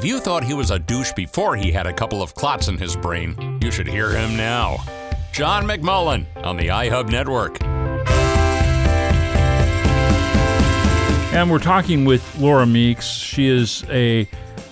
You 0.07 0.21
thought 0.21 0.45
he 0.45 0.55
was 0.55 0.71
a 0.71 0.79
douche 0.79 1.13
before 1.15 1.57
he 1.57 1.73
had 1.73 1.85
a 1.85 1.93
couple 1.93 2.23
of 2.23 2.33
clots 2.37 2.69
in 2.69 2.79
his 2.79 2.95
brain, 2.95 3.59
you 3.61 3.73
should 3.73 3.89
hear 3.89 4.11
him 4.11 4.37
now. 4.37 4.77
John 5.33 5.67
McMullen 5.67 6.27
on 6.45 6.57
the 6.57 6.69
iHub 6.69 7.11
Network. 7.11 7.61
And 11.35 11.51
we're 11.51 11.59
talking 11.59 12.05
with 12.05 12.39
Laura 12.39 12.67
Meeks. 12.67 13.07
She 13.07 13.49
is 13.49 13.85
a 13.91 14.29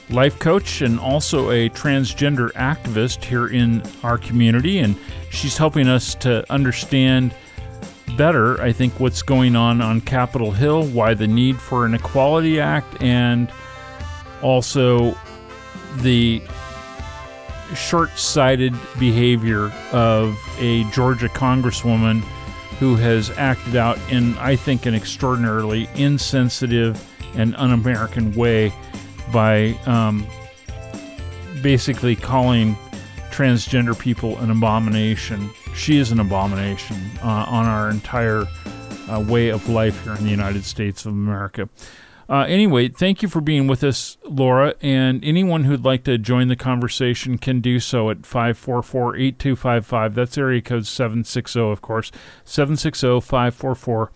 life 0.08 0.38
coach 0.38 0.82
and 0.82 1.00
also 1.00 1.50
a 1.50 1.68
transgender 1.70 2.52
activist 2.52 3.24
here 3.24 3.48
in 3.48 3.82
our 4.04 4.18
community. 4.18 4.78
And 4.78 4.94
she's 5.30 5.58
helping 5.58 5.88
us 5.88 6.14
to 6.16 6.50
understand 6.50 7.34
better, 8.16 8.62
I 8.62 8.70
think, 8.70 9.00
what's 9.00 9.22
going 9.22 9.56
on 9.56 9.80
on 9.80 10.00
Capitol 10.00 10.52
Hill, 10.52 10.86
why 10.86 11.12
the 11.14 11.26
need 11.26 11.58
for 11.58 11.84
an 11.84 11.94
Equality 11.94 12.60
Act, 12.60 13.02
and 13.02 13.50
also 14.42 15.16
the 15.96 16.42
short 17.74 18.10
sighted 18.18 18.74
behavior 18.98 19.72
of 19.92 20.38
a 20.58 20.84
Georgia 20.90 21.28
congresswoman 21.28 22.20
who 22.78 22.96
has 22.96 23.30
acted 23.30 23.76
out 23.76 23.98
in, 24.10 24.36
I 24.38 24.56
think, 24.56 24.86
an 24.86 24.94
extraordinarily 24.94 25.88
insensitive 25.94 27.02
and 27.36 27.54
un 27.56 27.72
American 27.72 28.34
way 28.34 28.72
by 29.32 29.70
um, 29.86 30.26
basically 31.62 32.16
calling 32.16 32.76
transgender 33.30 33.98
people 33.98 34.38
an 34.38 34.50
abomination. 34.50 35.50
She 35.74 35.98
is 35.98 36.12
an 36.12 36.20
abomination 36.20 36.96
uh, 37.22 37.46
on 37.48 37.66
our 37.66 37.90
entire 37.90 38.44
uh, 39.08 39.24
way 39.26 39.48
of 39.48 39.68
life 39.68 40.02
here 40.04 40.14
in 40.14 40.24
the 40.24 40.30
United 40.30 40.64
States 40.64 41.04
of 41.06 41.12
America. 41.12 41.68
Uh, 42.28 42.44
anyway, 42.48 42.88
thank 42.88 43.22
you 43.22 43.28
for 43.28 43.40
being 43.40 43.66
with 43.66 43.84
us, 43.84 44.16
Laura. 44.24 44.74
And 44.80 45.24
anyone 45.24 45.64
who'd 45.64 45.84
like 45.84 46.04
to 46.04 46.18
join 46.18 46.48
the 46.48 46.56
conversation 46.56 47.38
can 47.38 47.60
do 47.60 47.78
so 47.80 48.10
at 48.10 48.24
544 48.24 49.16
8255. 49.16 50.14
That's 50.14 50.38
area 50.38 50.62
code 50.62 50.86
760, 50.86 51.60
of 51.60 51.82
course. 51.82 52.10
760 52.44 53.20
544 53.20 54.10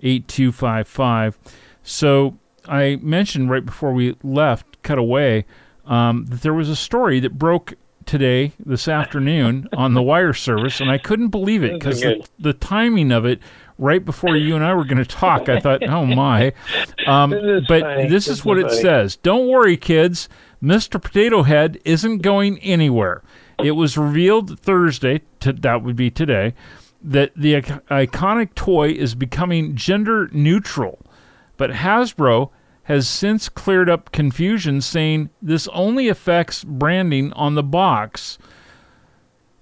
8255. 0.00 1.38
So 1.82 2.38
I 2.66 2.98
mentioned 3.02 3.50
right 3.50 3.64
before 3.64 3.92
we 3.92 4.16
left, 4.22 4.82
cut 4.82 4.98
away, 4.98 5.44
um, 5.86 6.26
that 6.26 6.42
there 6.42 6.54
was 6.54 6.68
a 6.68 6.76
story 6.76 7.20
that 7.20 7.38
broke 7.38 7.74
today, 8.06 8.52
this 8.58 8.88
afternoon, 8.88 9.68
on 9.72 9.94
the 9.94 10.02
wire 10.02 10.32
service, 10.32 10.80
and 10.80 10.90
I 10.90 10.98
couldn't 10.98 11.28
believe 11.28 11.62
it 11.62 11.72
because 11.78 12.00
the, 12.00 12.26
the, 12.38 12.52
timing 12.52 13.12
of 13.12 13.24
it, 13.24 13.40
right 13.80 14.04
before 14.04 14.36
you 14.36 14.54
and 14.54 14.64
I 14.64 14.74
were 14.74 14.84
going 14.84 14.98
to 14.98 15.04
talk, 15.04 15.48
I 15.48 15.58
thought, 15.58 15.82
oh 15.88 16.06
my. 16.06 16.52
Um, 17.06 17.30
this 17.30 17.64
but 17.66 17.82
funny. 17.82 18.02
this, 18.04 18.26
this 18.26 18.28
is 18.28 18.44
what 18.44 18.60
funny. 18.60 18.72
it 18.72 18.80
says 18.80 19.16
Don't 19.16 19.48
worry, 19.48 19.76
kids. 19.76 20.28
Mr. 20.62 21.02
Potato 21.02 21.42
Head 21.42 21.80
isn't 21.84 22.18
going 22.18 22.58
anywhere. 22.58 23.22
It 23.58 23.72
was 23.72 23.96
revealed 23.96 24.60
Thursday, 24.60 25.22
to, 25.40 25.52
that 25.54 25.82
would 25.82 25.96
be 25.96 26.10
today, 26.10 26.54
that 27.02 27.32
the 27.34 27.54
iconic 27.54 28.54
toy 28.54 28.90
is 28.90 29.14
becoming 29.14 29.74
gender 29.74 30.28
neutral. 30.32 30.98
But 31.56 31.70
Hasbro 31.70 32.50
has 32.84 33.08
since 33.08 33.48
cleared 33.48 33.88
up 33.88 34.12
confusion, 34.12 34.80
saying 34.80 35.30
this 35.40 35.68
only 35.68 36.08
affects 36.08 36.64
branding 36.64 37.32
on 37.34 37.54
the 37.54 37.62
box. 37.62 38.38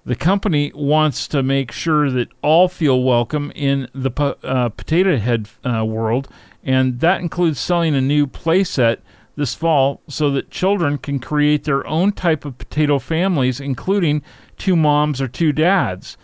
The 0.09 0.17
company 0.17 0.73
wants 0.75 1.29
to 1.29 1.43
make 1.43 1.71
sure 1.71 2.11
that 2.11 2.29
all 2.41 2.67
feel 2.67 3.03
welcome 3.03 3.53
in 3.55 3.91
the 3.93 4.11
uh, 4.43 4.71
potato 4.71 5.19
head 5.19 5.51
uh, 5.63 5.85
world, 5.85 6.29
and 6.65 7.01
that 7.01 7.21
includes 7.21 7.61
selling 7.61 7.95
a 7.95 8.01
new 8.01 8.27
playset 8.27 9.01
this 9.37 9.55
fall 9.55 10.01
so 10.09 10.31
that 10.31 10.51
children 10.51 10.97
can 10.97 11.19
create 11.19 11.65
their 11.65 11.87
own 11.87 12.13
type 12.13 12.47
of 12.47 12.57
potato 12.57 12.99
families, 12.99 13.61
including 13.61 14.23
two 14.57 14.77
moms 14.77 15.21
or 15.21 15.29
two 15.29 15.53
dads. 15.53 16.17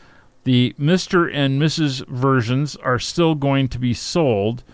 The 0.44 0.74
Mr. 0.80 1.30
and 1.30 1.60
Mrs. 1.60 2.06
versions 2.08 2.76
are 2.76 2.98
still 2.98 3.34
going 3.34 3.68
to 3.68 3.78
be 3.78 3.92
sold, 3.92 4.64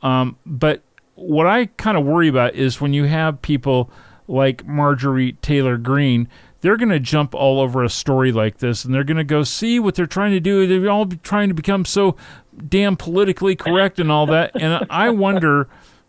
um, 0.00 0.38
but 0.46 0.82
what 1.14 1.46
I 1.46 1.66
kind 1.66 1.98
of 1.98 2.06
worry 2.06 2.28
about 2.28 2.54
is 2.54 2.80
when 2.80 2.94
you 2.94 3.04
have 3.04 3.42
people 3.42 3.90
like 4.26 4.66
Marjorie 4.66 5.32
Taylor 5.42 5.76
Greene, 5.76 6.26
they're 6.66 6.76
going 6.76 6.88
to 6.88 6.98
jump 6.98 7.32
all 7.32 7.60
over 7.60 7.84
a 7.84 7.88
story 7.88 8.32
like 8.32 8.58
this 8.58 8.84
and 8.84 8.92
they're 8.92 9.04
going 9.04 9.16
to 9.16 9.22
go 9.22 9.44
see 9.44 9.78
what 9.78 9.94
they're 9.94 10.04
trying 10.04 10.32
to 10.32 10.40
do. 10.40 10.66
They're 10.66 10.90
all 10.90 11.06
trying 11.06 11.46
to 11.46 11.54
become 11.54 11.84
so 11.84 12.16
damn 12.68 12.96
politically 12.96 13.54
correct 13.54 14.00
and 14.00 14.10
all 14.10 14.26
that. 14.26 14.50
And 14.60 14.84
I 14.90 15.10
wonder, 15.10 15.68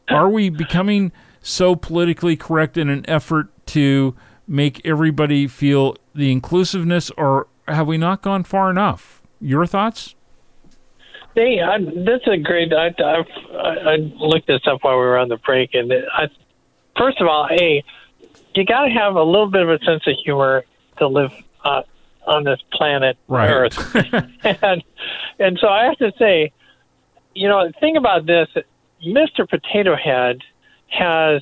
are 0.09 0.27
we 0.27 0.49
becoming 0.49 1.11
so 1.43 1.75
politically 1.75 2.35
correct 2.35 2.75
in 2.75 2.89
an 2.89 3.07
effort 3.07 3.49
to 3.67 4.15
make 4.47 4.83
everybody 4.83 5.45
feel 5.45 5.95
the 6.15 6.31
inclusiveness, 6.31 7.11
or 7.11 7.47
have 7.67 7.85
we 7.85 7.99
not 7.99 8.23
gone 8.23 8.43
far 8.43 8.71
enough? 8.71 9.21
Your 9.39 9.67
thoughts? 9.67 10.15
Hey, 11.35 11.61
I, 11.61 11.77
that's 11.77 12.25
a 12.25 12.37
great. 12.37 12.73
I, 12.73 12.87
I, 12.97 13.23
I 13.53 13.95
looked 13.97 14.47
this 14.47 14.61
up 14.65 14.79
while 14.81 14.95
we 14.95 15.01
were 15.01 15.19
on 15.19 15.29
the 15.29 15.37
break, 15.37 15.75
and 15.75 15.93
I, 15.93 16.29
first 16.97 17.21
of 17.21 17.27
all, 17.27 17.47
hey, 17.47 17.83
you 18.57 18.65
got 18.65 18.85
to 18.85 18.89
have 18.89 19.15
a 19.15 19.23
little 19.23 19.49
bit 19.49 19.61
of 19.61 19.69
a 19.69 19.79
sense 19.85 20.03
of 20.07 20.15
humor 20.23 20.65
to 20.97 21.07
live 21.07 21.31
uh, 21.63 21.83
on 22.25 22.43
this 22.43 22.59
planet 22.71 23.17
right. 23.27 23.49
Earth, 23.49 23.95
and 24.63 24.83
and 25.39 25.57
so 25.59 25.67
I 25.67 25.85
have 25.85 25.97
to 25.97 26.11
say, 26.17 26.51
you 27.35 27.47
know, 27.47 27.71
think 27.79 27.97
about 27.97 28.25
this: 28.25 28.47
Mr. 29.05 29.47
Potato 29.47 29.95
Head 29.95 30.41
has 30.87 31.41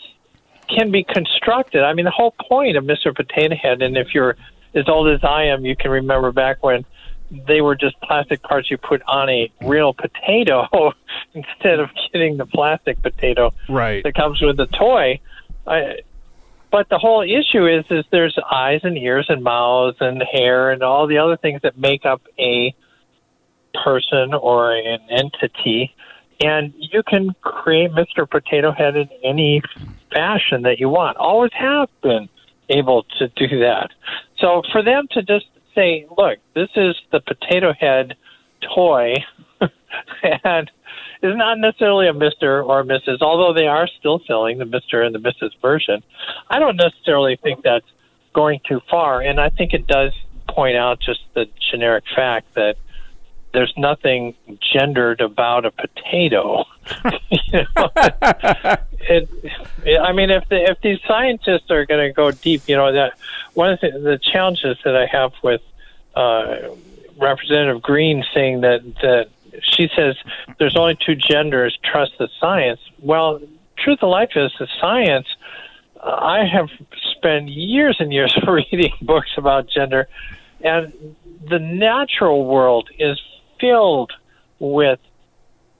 can 0.67 0.91
be 0.91 1.03
constructed. 1.03 1.83
I 1.83 1.93
mean, 1.93 2.05
the 2.05 2.11
whole 2.11 2.33
point 2.49 2.75
of 2.75 2.83
Mr. 2.83 3.15
Potato 3.15 3.55
Head, 3.55 3.81
and 3.81 3.97
if 3.97 4.13
you're 4.13 4.35
as 4.73 4.89
old 4.89 5.07
as 5.07 5.23
I 5.23 5.43
am, 5.43 5.65
you 5.65 5.75
can 5.75 5.91
remember 5.91 6.31
back 6.31 6.63
when 6.63 6.85
they 7.47 7.61
were 7.61 7.75
just 7.75 7.99
plastic 8.01 8.41
parts 8.43 8.69
you 8.69 8.77
put 8.77 9.01
on 9.07 9.29
a 9.29 9.51
real 9.61 9.93
potato 9.93 10.93
instead 11.33 11.79
of 11.79 11.89
getting 12.11 12.37
the 12.37 12.45
plastic 12.45 13.01
potato 13.01 13.53
right. 13.69 14.03
that 14.03 14.13
comes 14.15 14.41
with 14.41 14.57
the 14.57 14.67
toy. 14.67 15.19
I, 15.65 15.99
but 16.75 16.89
the 16.89 16.97
whole 16.97 17.21
issue 17.21 17.65
is 17.65 17.85
is 17.89 18.03
there's 18.11 18.37
eyes 18.51 18.81
and 18.83 18.97
ears 18.97 19.27
and 19.29 19.41
mouths 19.41 19.95
and 20.01 20.21
hair 20.29 20.71
and 20.71 20.83
all 20.83 21.07
the 21.07 21.17
other 21.17 21.37
things 21.37 21.61
that 21.63 21.77
make 21.77 22.05
up 22.05 22.21
a 22.37 22.75
person 23.85 24.33
or 24.33 24.75
an 24.75 24.99
entity 25.09 25.95
and 26.41 26.73
you 26.77 27.01
can 27.01 27.33
create 27.41 27.91
Mr. 27.91 28.29
Potato 28.29 28.73
Head 28.73 28.97
in 28.97 29.07
any 29.23 29.61
fashion 30.13 30.63
that 30.63 30.77
you 30.77 30.89
want. 30.89 31.15
Always 31.15 31.53
have 31.53 31.87
been 32.03 32.27
able 32.67 33.03
to 33.19 33.29
do 33.29 33.59
that. 33.59 33.91
So 34.39 34.61
for 34.73 34.83
them 34.83 35.07
to 35.11 35.23
just 35.23 35.45
say, 35.73 36.05
look, 36.17 36.39
this 36.55 36.67
is 36.75 36.93
the 37.13 37.21
potato 37.21 37.71
head 37.71 38.17
toy, 38.75 39.13
and 40.43 40.69
it's 41.25 41.37
not 41.37 41.59
necessarily 41.59 42.07
a 42.07 42.13
Mr. 42.13 42.65
or 42.65 42.83
Mrs., 42.83 43.21
although 43.21 43.53
they 43.53 43.67
are 43.67 43.87
still 43.87 44.21
selling 44.27 44.57
the 44.57 44.65
Mr. 44.65 45.05
and 45.05 45.13
the 45.13 45.19
Mrs. 45.19 45.51
version. 45.61 46.03
I 46.49 46.59
don't 46.59 46.77
necessarily 46.77 47.37
think 47.37 47.63
that's 47.63 47.85
going 48.33 48.59
too 48.67 48.81
far, 48.89 49.21
and 49.21 49.39
I 49.39 49.49
think 49.49 49.73
it 49.73 49.87
does 49.87 50.11
point 50.47 50.77
out 50.77 50.99
just 50.99 51.21
the 51.33 51.47
generic 51.71 52.03
fact 52.15 52.53
that 52.55 52.77
there's 53.53 53.73
nothing 53.77 54.35
gendered 54.59 55.21
about 55.21 55.65
a 55.65 55.71
potato. 55.71 56.65
you 57.29 57.53
know, 57.53 57.89
it, 58.99 59.29
it, 59.85 59.99
I 59.99 60.11
mean, 60.11 60.29
if 60.29 60.47
the, 60.49 60.69
if 60.69 60.81
these 60.81 60.99
scientists 61.07 61.71
are 61.71 61.85
going 61.85 62.05
to 62.05 62.13
go 62.13 62.31
deep, 62.31 62.63
you 62.67 62.75
know 62.75 62.91
that 62.91 63.13
one 63.53 63.71
of 63.71 63.79
the, 63.79 63.91
the 63.91 64.19
challenges 64.21 64.77
that 64.83 64.95
I 64.95 65.05
have 65.05 65.31
with 65.41 65.61
uh, 66.15 66.75
Representative 67.17 67.81
Greene 67.81 68.25
saying 68.33 68.61
that 68.61 68.83
that 69.01 69.29
she 69.61 69.89
says 69.95 70.15
there's 70.59 70.75
only 70.75 70.97
two 71.05 71.15
genders. 71.15 71.77
Trust 71.83 72.13
the 72.19 72.29
science. 72.39 72.79
Well, 73.01 73.39
truth 73.77 73.99
of 74.01 74.09
life 74.09 74.31
is 74.35 74.51
the 74.59 74.67
science. 74.79 75.27
Uh, 76.01 76.09
I 76.09 76.45
have 76.45 76.69
spent 77.17 77.49
years 77.49 77.97
and 77.99 78.11
years 78.11 78.35
reading 78.47 78.93
books 79.01 79.31
about 79.37 79.69
gender, 79.69 80.07
and 80.61 80.93
the 81.49 81.59
natural 81.59 82.45
world 82.45 82.89
is 82.97 83.21
filled 83.59 84.11
with 84.59 84.99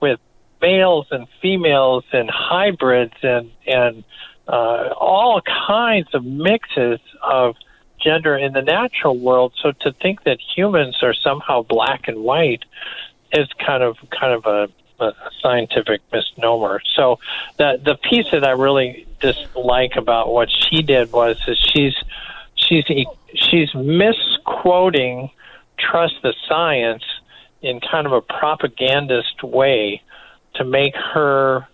with 0.02 0.20
males 0.62 1.08
and 1.12 1.28
females 1.42 2.04
and 2.12 2.30
hybrids 2.30 3.16
and 3.24 3.52
and 3.66 4.04
uh, 4.48 4.90
all 5.00 5.42
kinds 5.68 6.08
of 6.14 6.24
mixes 6.24 7.00
of 7.24 7.56
gender 8.00 8.38
in 8.38 8.54
the 8.54 8.62
natural 8.62 9.18
world. 9.18 9.54
So 9.62 9.72
to 9.82 9.92
think 9.94 10.24
that 10.24 10.38
humans 10.56 10.98
are 11.02 11.14
somehow 11.14 11.64
black 11.64 12.08
and 12.08 12.20
white 12.20 12.64
is 13.36 13.48
kind 13.66 13.84
of 13.84 13.98
kind 14.10 14.34
of 14.34 14.46
a, 14.46 15.04
a 15.04 15.14
scientific 15.42 16.02
misnomer. 16.12 16.82
So 16.96 17.20
the 17.58 17.80
the 17.84 17.96
piece 17.96 18.28
that 18.32 18.44
I 18.44 18.52
really 18.52 19.08
dislike 19.20 19.96
about 19.96 20.32
what 20.34 20.50
she 20.52 20.82
did 20.82 21.12
was 21.12 21.38
that 21.46 21.58
she's 21.58 21.96
she's 22.56 22.86
she's 23.34 23.74
misquoting 23.76 25.30
trust 25.78 26.16
the 26.24 26.34
science 26.48 27.04
in 27.62 27.80
kind 27.80 28.06
of 28.06 28.14
a 28.14 28.22
propagandist 28.22 29.44
way 29.44 30.02
to 30.56 30.64
make 30.64 30.96
her 30.96 31.68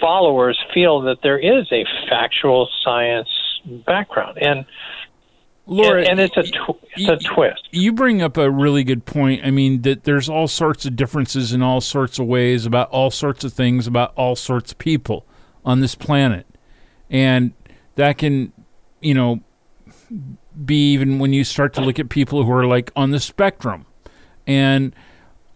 followers 0.00 0.58
feel 0.74 1.02
that 1.02 1.22
there 1.22 1.38
is 1.38 1.70
a 1.72 1.84
factual 2.08 2.68
science 2.82 3.28
background 3.86 4.38
and 4.40 4.64
Laura, 5.66 6.00
and, 6.00 6.20
and 6.20 6.20
it's 6.20 6.36
a 6.36 6.42
tw- 6.42 6.80
it's 6.96 7.08
a 7.08 7.28
twist. 7.28 7.68
You 7.72 7.92
bring 7.92 8.22
up 8.22 8.36
a 8.36 8.50
really 8.50 8.84
good 8.84 9.04
point. 9.04 9.44
I 9.44 9.50
mean 9.50 9.82
that 9.82 10.04
there's 10.04 10.28
all 10.28 10.48
sorts 10.48 10.86
of 10.86 10.96
differences 10.96 11.52
in 11.52 11.62
all 11.62 11.80
sorts 11.80 12.18
of 12.18 12.26
ways 12.26 12.66
about 12.66 12.88
all 12.90 13.10
sorts 13.10 13.44
of 13.44 13.52
things 13.52 13.86
about 13.86 14.12
all 14.16 14.36
sorts 14.36 14.72
of 14.72 14.78
people 14.78 15.26
on 15.64 15.80
this 15.80 15.94
planet, 15.94 16.46
and 17.10 17.52
that 17.96 18.18
can, 18.18 18.52
you 19.00 19.14
know, 19.14 19.40
be 20.64 20.92
even 20.92 21.18
when 21.18 21.32
you 21.32 21.44
start 21.44 21.74
to 21.74 21.80
look 21.80 21.98
at 21.98 22.08
people 22.08 22.44
who 22.44 22.52
are 22.52 22.66
like 22.66 22.92
on 22.94 23.10
the 23.10 23.20
spectrum 23.20 23.86
and 24.46 24.94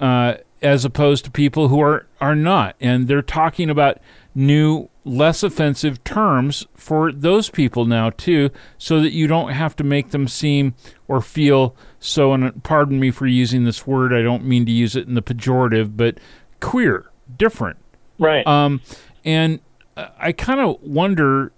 uh, 0.01 0.35
as 0.63 0.85
opposed 0.85 1.25
to 1.25 1.31
people 1.31 1.69
who 1.69 1.81
are 1.81 2.07
are 2.21 2.35
not, 2.35 2.77
and 2.81 3.09
they're 3.09 3.23
talking 3.23 3.71
about 3.71 3.99
new, 4.35 4.89
less 5.05 5.43
offensive 5.43 6.03
terms 6.05 6.67
for 6.75 7.13
those 7.13 7.51
people 7.51 7.85
now 7.85 8.11
too, 8.11 8.51
so 8.79 9.01
that 9.01 9.13
you 9.13 9.27
don't 9.27 9.53
have 9.53 9.75
to 9.77 9.85
make 9.85 10.11
them 10.11 10.29
seem 10.29 10.75
or 11.09 11.21
feel 11.21 11.75
so. 11.99 12.33
And 12.33 12.63
pardon 12.63 13.01
me 13.01 13.11
for 13.11 13.27
using 13.27 13.65
this 13.65 13.87
word; 13.87 14.13
I 14.13 14.23
don't 14.23 14.45
mean 14.45 14.67
to 14.67 14.73
use 14.73 14.97
it 14.97 15.09
in 15.09 15.15
the 15.15 15.23
pejorative, 15.23 15.97
but 15.97 16.19
queer, 16.61 17.11
different, 17.37 17.79
right? 18.19 18.47
Um, 18.47 18.81
and 19.25 19.61
I 19.97 20.33
kind 20.33 20.61
of 20.61 20.81
wonder 20.83 21.53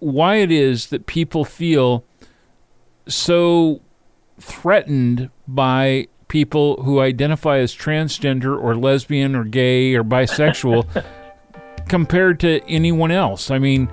why 0.00 0.36
it 0.36 0.50
is 0.50 0.86
that 0.88 1.06
people 1.06 1.44
feel 1.44 2.04
so 3.06 3.80
threatened 4.38 5.30
by 5.46 6.08
people 6.28 6.82
who 6.84 7.00
identify 7.00 7.58
as 7.58 7.74
transgender 7.74 8.58
or 8.58 8.74
lesbian 8.74 9.34
or 9.34 9.44
gay 9.44 9.94
or 9.94 10.04
bisexual 10.04 10.86
compared 11.90 12.38
to 12.38 12.60
anyone 12.68 13.10
else. 13.10 13.50
I 13.50 13.58
mean, 13.58 13.90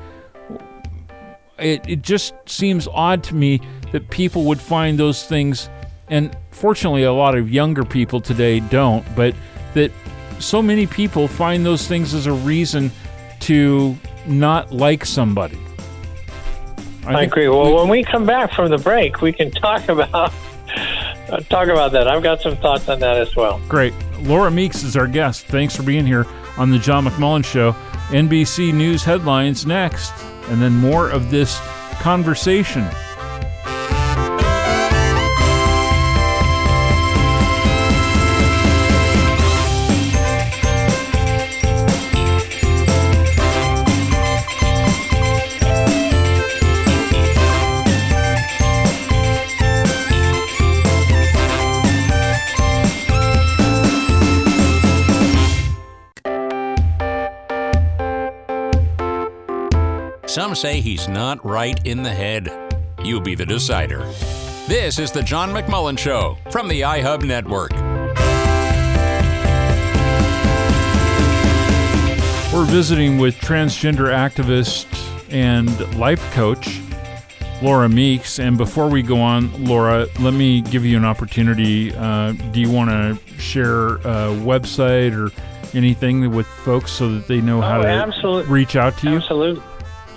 it, 1.58 1.82
it 1.90 2.04
just 2.04 2.36
seems 2.46 2.88
odd 2.88 3.24
to 3.24 3.36
me 3.36 3.60
that 3.92 4.10
people 4.12 4.44
would 4.46 4.62
find 4.62 5.00
those 5.00 5.26
things, 5.26 5.68
and 6.08 6.38
fortunately, 6.52 7.04
a 7.04 7.12
lot 7.12 7.36
of 7.36 7.50
younger 7.50 7.84
people 7.84 8.22
today 8.22 8.60
don't, 8.60 9.04
but 9.16 9.34
that 9.74 9.92
so 10.38 10.62
many 10.62 10.86
people 10.86 11.28
find 11.28 11.66
those 11.66 11.88
things 11.88 12.14
as 12.14 12.28
a 12.28 12.34
reason 12.34 12.92
to 13.40 13.98
not 14.28 14.72
like 14.72 15.04
somebody. 15.04 15.58
I, 17.04 17.14
I 17.14 17.22
agree. 17.24 17.50
Well, 17.50 17.66
we, 17.66 17.74
when 17.74 17.90
we 17.90 18.04
come 18.04 18.28
back 18.28 18.54
from 18.54 18.70
the 18.70 18.78
break, 18.78 19.22
we 19.22 19.34
can 19.34 19.50
talk 19.50 19.88
about 19.90 20.32
talk 21.50 21.68
about 21.68 21.94
that. 21.94 22.08
I've 22.08 22.22
got 22.22 22.42
some 22.42 22.58
thoughts 22.58 22.88
on 22.90 23.00
that 23.00 23.18
as 23.18 23.36
well. 23.36 23.60
Great. 23.68 23.96
Laura 24.22 24.52
Meeks 24.52 24.84
is 24.84 24.96
our 24.96 25.08
guest. 25.08 25.46
Thanks 25.46 25.76
for 25.76 25.82
being 25.82 26.06
here 26.06 26.28
on 26.58 26.70
the 26.70 26.78
John 26.78 27.06
McMullen 27.06 27.44
Show. 27.44 27.76
NBC 28.10 28.74
News 28.74 29.04
headlines 29.04 29.66
next, 29.66 30.14
and 30.50 30.62
then 30.62 30.76
more 30.76 31.10
of 31.10 31.30
this 31.30 31.60
conversation. 32.00 32.88
Say 60.58 60.82
he's 60.82 61.08
not 61.08 61.44
right 61.46 61.80
in 61.86 62.02
the 62.04 62.10
head. 62.10 62.50
You 63.04 63.22
be 63.22 63.36
the 63.36 63.46
decider. 63.46 64.00
This 64.68 64.98
is 65.00 65.12
the 65.12 65.22
John 65.22 65.50
McMullen 65.52 65.98
Show 65.98 66.38
from 66.52 66.68
the 66.68 66.82
iHub 66.82 67.24
Network. 67.24 67.72
We're 72.54 72.66
visiting 72.66 73.20
with 73.20 73.36
transgender 73.38 74.08
activist 74.10 74.88
and 75.32 75.70
life 76.00 76.22
coach 76.34 76.82
Laura 77.62 77.88
Meeks. 77.88 78.40
And 78.40 78.58
before 78.58 78.90
we 78.90 79.04
go 79.04 79.22
on, 79.22 79.66
Laura, 79.66 80.08
let 80.20 80.34
me 80.34 80.62
give 80.62 80.84
you 80.84 80.98
an 80.98 81.06
opportunity. 81.06 81.94
Uh, 81.94 82.32
do 82.52 82.60
you 82.60 82.72
want 82.72 82.90
to 82.90 83.20
share 83.40 83.96
a 83.98 84.34
website 84.42 85.14
or 85.16 85.32
anything 85.78 86.32
with 86.32 86.48
folks 86.48 86.92
so 86.92 87.14
that 87.14 87.28
they 87.28 87.42
know 87.42 87.62
how 87.62 87.80
Oh, 87.80 87.84
to 87.84 87.90
absolute- 87.90 88.48
reach 88.48 88.76
out 88.76 88.98
to 89.00 89.10
you? 89.12 89.18
Absolutely. 89.18 89.62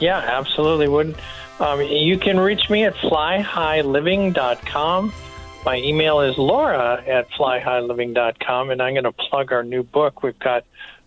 Yeah, 0.00 0.18
absolutely. 0.18 0.88
Would 0.88 1.16
um, 1.60 1.80
you 1.82 2.18
can 2.18 2.40
reach 2.40 2.68
me 2.70 2.84
at 2.84 2.94
flyhighliving.com. 2.94 5.12
My 5.64 5.76
email 5.76 6.20
is 6.20 6.36
laura 6.38 7.04
at 7.06 7.30
flyhighliving.com, 7.32 8.70
and 8.70 8.80
I'm 8.80 8.94
going 8.94 9.04
to 9.04 9.12
plug 9.12 9.52
our 9.52 9.62
new 9.62 9.82
book. 9.82 10.22
We've 10.22 10.38
got 10.38 10.64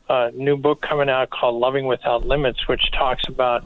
a 0.09 0.29
new 0.31 0.55
book 0.55 0.83
coming 0.87 1.09
out 1.09 1.31
called 1.31 1.59
Loving 1.59 1.87
Without 1.87 2.27
Limits, 2.27 2.67
which 2.67 2.91
talks 2.91 3.23
about 3.27 3.63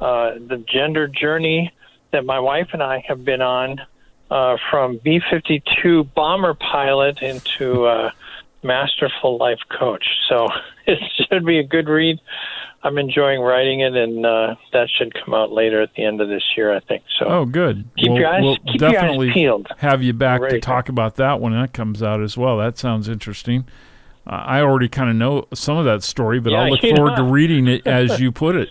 uh, 0.00 0.30
the 0.34 0.64
gender 0.66 1.08
journey 1.08 1.70
that 2.12 2.24
my 2.24 2.40
wife 2.40 2.68
and 2.72 2.82
I 2.82 3.04
have 3.06 3.22
been 3.22 3.42
on 3.42 3.82
uh, 4.30 4.56
from 4.70 4.98
B 5.04 5.20
52 5.30 6.04
bomber 6.14 6.54
pilot 6.54 7.20
into 7.20 7.86
masterful 8.62 9.36
life 9.36 9.60
coach. 9.68 10.06
So 10.28 10.48
it 10.86 10.98
should 11.16 11.44
be 11.44 11.58
a 11.58 11.64
good 11.64 11.88
read. 11.88 12.18
I'm 12.82 12.96
enjoying 12.96 13.40
writing 13.40 13.80
it, 13.80 13.94
and 13.94 14.24
uh, 14.24 14.54
that 14.72 14.88
should 14.96 15.12
come 15.22 15.34
out 15.34 15.52
later 15.52 15.82
at 15.82 15.90
the 15.96 16.04
end 16.04 16.20
of 16.22 16.28
this 16.28 16.42
year, 16.56 16.74
I 16.74 16.80
think. 16.80 17.02
So 17.18 17.26
Oh, 17.26 17.44
good. 17.44 17.84
Keep 17.98 18.10
we'll, 18.12 18.18
your 18.20 18.28
eyes- 18.28 18.42
we'll 18.42 18.56
keep 18.56 18.80
your 18.80 18.88
eyes 18.88 18.94
definitely 18.94 19.32
peeled. 19.32 19.66
have 19.78 20.02
you 20.02 20.12
back 20.14 20.40
Ready 20.40 20.56
to 20.56 20.60
talk 20.60 20.88
about 20.88 21.16
that 21.16 21.40
when 21.40 21.52
that 21.52 21.72
comes 21.74 22.02
out 22.02 22.22
as 22.22 22.36
well. 22.38 22.56
That 22.56 22.78
sounds 22.78 23.08
interesting. 23.08 23.66
Uh, 24.26 24.30
I 24.46 24.60
already 24.62 24.88
kind 24.88 25.10
of 25.10 25.16
know 25.16 25.46
some 25.52 25.76
of 25.76 25.84
that 25.84 26.02
story, 26.02 26.40
but 26.40 26.52
Yeah, 26.52 26.62
I'll 26.62 26.70
look 26.70 26.80
forward 26.80 27.16
to 27.16 27.22
reading 27.22 27.68
it 27.68 27.86
as 27.86 28.18
you 28.20 28.32
put 28.32 28.56
it. 28.56 28.70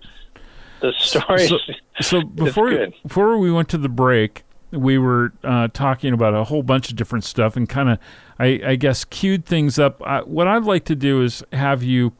the 0.81 0.91
story. 0.97 1.45
So, 1.47 1.57
so 2.01 2.21
before 2.35 2.87
before 3.03 3.37
we 3.37 3.51
went 3.51 3.69
to 3.69 3.77
the 3.77 3.89
break, 3.89 4.43
we 4.71 4.97
were 4.97 5.33
uh, 5.43 5.67
talking 5.73 6.13
about 6.13 6.33
a 6.33 6.45
whole 6.45 6.63
bunch 6.63 6.89
of 6.89 6.95
different 6.95 7.25
stuff 7.25 7.55
and 7.57 7.67
kind 7.67 7.89
of, 7.89 7.99
I, 8.39 8.61
I 8.65 8.75
guess, 8.75 9.03
queued 9.05 9.45
things 9.45 9.77
up. 9.79 10.01
I, 10.05 10.21
what 10.21 10.47
I'd 10.47 10.63
like 10.63 10.85
to 10.85 10.95
do 10.95 11.21
is 11.23 11.43
have 11.51 11.81
you 11.83 12.13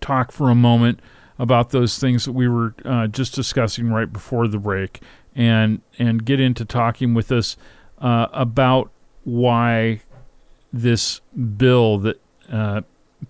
talk 0.00 0.32
for 0.32 0.50
a 0.50 0.54
moment 0.54 1.00
about 1.38 1.70
those 1.70 1.98
things 1.98 2.24
that 2.24 2.32
we 2.32 2.48
were 2.48 2.74
uh, 2.84 3.06
just 3.06 3.34
discussing 3.34 3.90
right 3.90 4.12
before 4.12 4.46
the 4.46 4.58
break, 4.58 5.00
and 5.34 5.80
and 5.98 6.24
get 6.24 6.40
into 6.40 6.64
talking 6.64 7.14
with 7.14 7.32
us 7.32 7.56
uh, 7.98 8.26
about 8.32 8.90
why 9.24 10.00
this 10.72 11.20
bill 11.56 11.98
that 11.98 12.20
uh, 12.50 12.80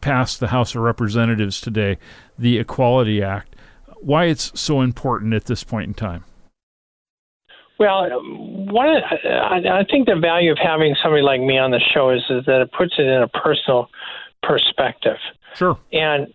passed 0.01 0.41
the 0.41 0.49
House 0.49 0.75
of 0.75 0.83
Representatives 0.83 1.61
today, 1.61 1.99
the 2.39 2.59
Equality 2.59 3.23
Act, 3.23 3.57
why 4.01 4.27
it's 4.27 4.59
so 4.59 4.81
important 4.81 5.35
at 5.35 5.45
this 5.45 5.65
point 5.65 5.89
in 5.89 5.95
time. 5.95 6.25
Well, 7.79 8.13
um, 8.13 8.67
one, 8.67 8.89
I, 8.89 9.81
I 9.81 9.85
think 9.91 10.07
the 10.07 10.17
value 10.21 10.53
of 10.53 10.59
having 10.63 10.95
somebody 11.03 11.23
like 11.23 11.41
me 11.41 11.57
on 11.59 11.71
the 11.71 11.81
show 11.95 12.11
is, 12.11 12.23
is 12.29 12.45
that 12.45 12.61
it 12.61 12.71
puts 12.73 12.93
it 12.99 13.07
in 13.07 13.23
a 13.23 13.29
personal 13.29 13.89
perspective. 14.43 15.17
Sure. 15.55 15.79
And 15.93 16.33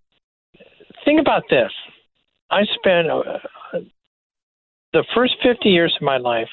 think 1.06 1.22
about 1.22 1.44
this: 1.50 1.72
I 2.50 2.64
spent 2.76 3.10
uh, 3.10 3.22
the 4.94 5.06
first 5.14 5.36
50 5.44 5.70
years 5.70 5.96
of 6.00 6.06
my 6.06 6.18
life 6.18 6.50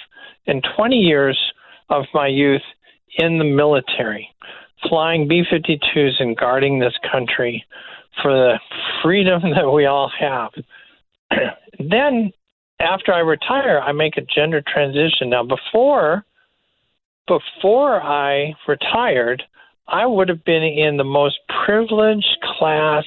and 0.46 0.64
20 0.76 0.96
years 0.96 1.38
of 1.88 2.04
my 2.14 2.26
youth 2.26 2.62
in 3.18 3.38
the 3.38 3.44
military, 3.44 4.28
flying 4.88 5.28
B-52s 5.28 6.20
and 6.20 6.36
guarding 6.36 6.78
this 6.78 6.94
country 7.10 7.64
for 8.20 8.32
the 8.32 8.58
freedom 9.02 9.42
that 9.54 9.70
we 9.70 9.86
all 9.86 10.10
have. 10.18 10.50
then 11.78 12.32
after 12.80 13.12
I 13.12 13.20
retire, 13.20 13.80
I 13.80 13.92
make 13.92 14.16
a 14.16 14.22
gender 14.22 14.62
transition. 14.66 15.30
Now, 15.30 15.44
before 15.44 16.24
before 17.28 18.02
I 18.02 18.52
retired, 18.66 19.44
I 19.86 20.06
would 20.06 20.28
have 20.28 20.44
been 20.44 20.64
in 20.64 20.96
the 20.96 21.04
most 21.04 21.38
privileged 21.64 22.36
class 22.58 23.04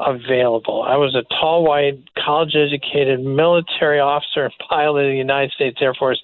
available. 0.00 0.82
I 0.82 0.96
was 0.96 1.14
a 1.14 1.22
tall, 1.34 1.64
white, 1.64 1.98
college-educated 2.22 3.20
military 3.20 3.98
officer 3.98 4.44
and 4.44 4.54
pilot 4.68 5.06
of 5.06 5.10
the 5.12 5.16
United 5.16 5.52
States 5.52 5.78
Air 5.80 5.94
Force. 5.94 6.20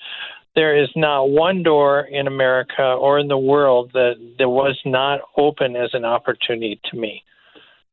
There 0.54 0.76
is 0.76 0.90
not 0.94 1.30
one 1.30 1.62
door 1.62 2.02
in 2.10 2.26
America 2.26 2.82
or 2.82 3.18
in 3.18 3.28
the 3.28 3.38
world 3.38 3.90
that 3.94 4.14
that 4.38 4.48
was 4.48 4.78
not 4.84 5.20
open 5.38 5.76
as 5.76 5.90
an 5.94 6.04
opportunity 6.04 6.78
to 6.90 6.98
me. 6.98 7.22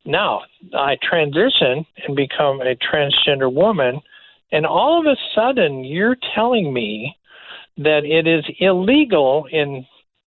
Now, 0.05 0.41
I 0.73 0.97
transition 1.01 1.85
and 2.05 2.15
become 2.15 2.61
a 2.61 2.75
transgender 2.75 3.53
woman, 3.53 4.01
and 4.51 4.65
all 4.65 4.99
of 4.99 5.05
a 5.05 5.15
sudden, 5.33 5.85
you're 5.85 6.17
telling 6.35 6.73
me 6.73 7.15
that 7.77 8.03
it 8.03 8.27
is 8.27 8.43
illegal 8.59 9.45
in, 9.49 9.85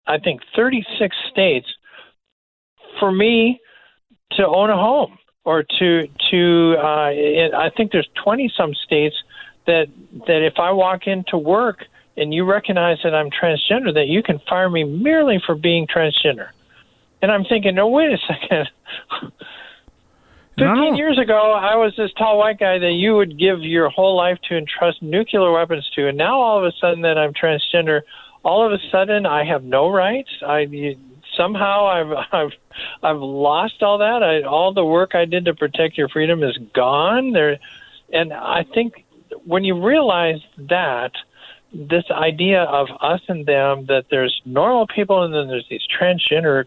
I 0.05 0.19
think, 0.19 0.41
36 0.55 1.15
states 1.31 1.67
for 2.99 3.11
me 3.11 3.59
to 4.33 4.45
own 4.45 4.69
a 4.69 4.75
home 4.75 5.17
or 5.43 5.63
to 5.63 6.07
to. 6.31 6.75
Uh, 6.77 7.09
it, 7.11 7.53
I 7.53 7.69
think 7.69 7.91
there's 7.91 8.09
20 8.23 8.51
some 8.55 8.73
states 8.73 9.15
that 9.67 9.87
that 10.27 10.45
if 10.45 10.59
I 10.59 10.71
walk 10.71 11.07
into 11.07 11.37
work 11.37 11.85
and 12.17 12.33
you 12.33 12.45
recognize 12.45 12.97
that 13.03 13.15
I'm 13.15 13.29
transgender, 13.29 13.93
that 13.93 14.07
you 14.07 14.21
can 14.23 14.39
fire 14.47 14.69
me 14.69 14.83
merely 14.83 15.41
for 15.45 15.55
being 15.55 15.87
transgender. 15.87 16.49
And 17.21 17.31
I'm 17.31 17.45
thinking, 17.45 17.75
no, 17.75 17.87
wait 17.87 18.11
a 18.11 18.17
second. 18.27 18.69
15 20.57 20.95
years 20.95 21.17
ago, 21.17 21.53
I 21.53 21.75
was 21.75 21.93
this 21.97 22.11
tall 22.17 22.37
white 22.37 22.59
guy 22.59 22.77
that 22.77 22.91
you 22.91 23.15
would 23.15 23.39
give 23.39 23.61
your 23.61 23.89
whole 23.89 24.15
life 24.15 24.37
to 24.49 24.57
entrust 24.57 25.01
nuclear 25.01 25.51
weapons 25.51 25.89
to, 25.95 26.07
and 26.07 26.17
now 26.17 26.39
all 26.39 26.57
of 26.57 26.65
a 26.65 26.71
sudden 26.79 27.01
that 27.01 27.17
I'm 27.17 27.33
transgender, 27.33 28.01
all 28.43 28.65
of 28.65 28.73
a 28.73 28.77
sudden 28.91 29.25
I 29.25 29.45
have 29.45 29.63
no 29.63 29.89
rights. 29.89 30.29
I 30.45 30.59
you, 30.59 30.97
somehow 31.37 31.87
I've 31.87 32.25
I've 32.31 32.51
I've 33.03 33.21
lost 33.21 33.81
all 33.81 33.97
that. 33.99 34.23
I, 34.23 34.47
all 34.47 34.73
the 34.73 34.85
work 34.85 35.15
I 35.15 35.25
did 35.25 35.45
to 35.45 35.55
protect 35.55 35.97
your 35.97 36.09
freedom 36.09 36.43
is 36.43 36.57
gone. 36.73 37.31
There, 37.31 37.59
and 38.11 38.33
I 38.33 38.65
think 38.73 39.05
when 39.45 39.63
you 39.63 39.83
realize 39.85 40.41
that 40.57 41.11
this 41.73 42.03
idea 42.11 42.63
of 42.63 42.87
us 42.99 43.21
and 43.27 43.45
them, 43.45 43.85
that 43.87 44.05
there's 44.11 44.41
normal 44.45 44.87
people 44.87 45.23
and 45.23 45.33
then 45.33 45.47
there's 45.47 45.67
these 45.69 45.81
transgender 45.99 46.65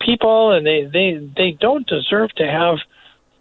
people 0.00 0.52
and 0.52 0.66
they 0.66 0.84
they 0.84 1.30
they 1.36 1.56
don't 1.60 1.86
deserve 1.86 2.30
to 2.36 2.46
have 2.46 2.78